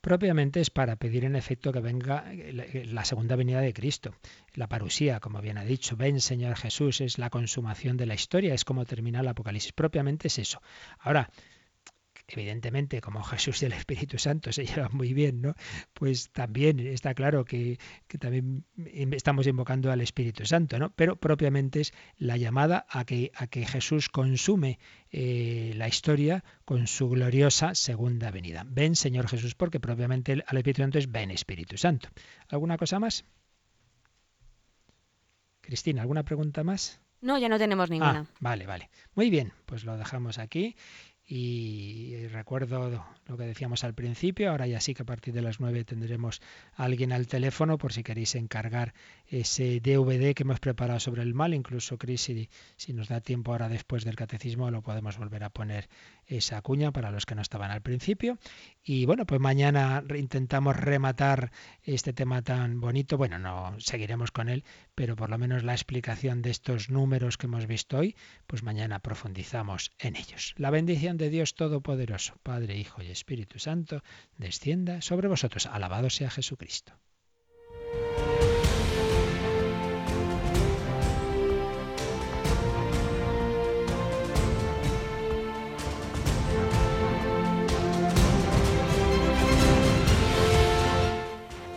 [0.00, 4.14] Propiamente es para pedir en efecto que venga la segunda venida de Cristo.
[4.54, 8.54] La parusía, como bien ha dicho, ven Señor Jesús, es la consumación de la historia,
[8.54, 9.72] es como termina el Apocalipsis.
[9.72, 10.62] Propiamente es eso.
[11.00, 11.30] Ahora,
[12.28, 15.54] evidentemente, como Jesús y el Espíritu Santo se llevan muy bien, ¿no?
[15.94, 17.78] Pues también está claro que,
[18.18, 18.64] también
[19.12, 20.90] estamos invocando al Espíritu Santo, ¿no?
[20.94, 24.78] Pero propiamente es la llamada a que, a que Jesús consume
[25.10, 28.64] eh, la historia con su gloriosa segunda venida.
[28.66, 32.10] Ven, Señor Jesús, porque propiamente al Espíritu Santo es ven, Espíritu Santo.
[32.48, 33.24] ¿Alguna cosa más?
[35.60, 37.00] Cristina, ¿alguna pregunta más?
[37.20, 38.26] No, ya no tenemos ninguna.
[38.26, 38.90] Ah, vale, vale.
[39.14, 40.76] Muy bien, pues lo dejamos aquí
[41.30, 45.60] y recuerdo lo que decíamos al principio, ahora ya sí que a partir de las
[45.60, 46.40] 9 tendremos
[46.74, 48.94] a alguien al teléfono por si queréis encargar
[49.26, 53.52] ese DVD que hemos preparado sobre el mal, incluso Cris, si, si nos da tiempo
[53.52, 55.90] ahora después del catecismo lo podemos volver a poner
[56.28, 58.38] esa cuña para los que no estaban al principio.
[58.82, 61.50] Y bueno, pues mañana intentamos rematar
[61.82, 64.64] este tema tan bonito, bueno, no seguiremos con él,
[64.94, 68.14] pero por lo menos la explicación de estos números que hemos visto hoy,
[68.46, 70.54] pues mañana profundizamos en ellos.
[70.56, 74.02] La bendición de Dios Todopoderoso, Padre, Hijo y Espíritu Santo,
[74.36, 75.66] descienda sobre vosotros.
[75.66, 76.92] Alabado sea Jesucristo.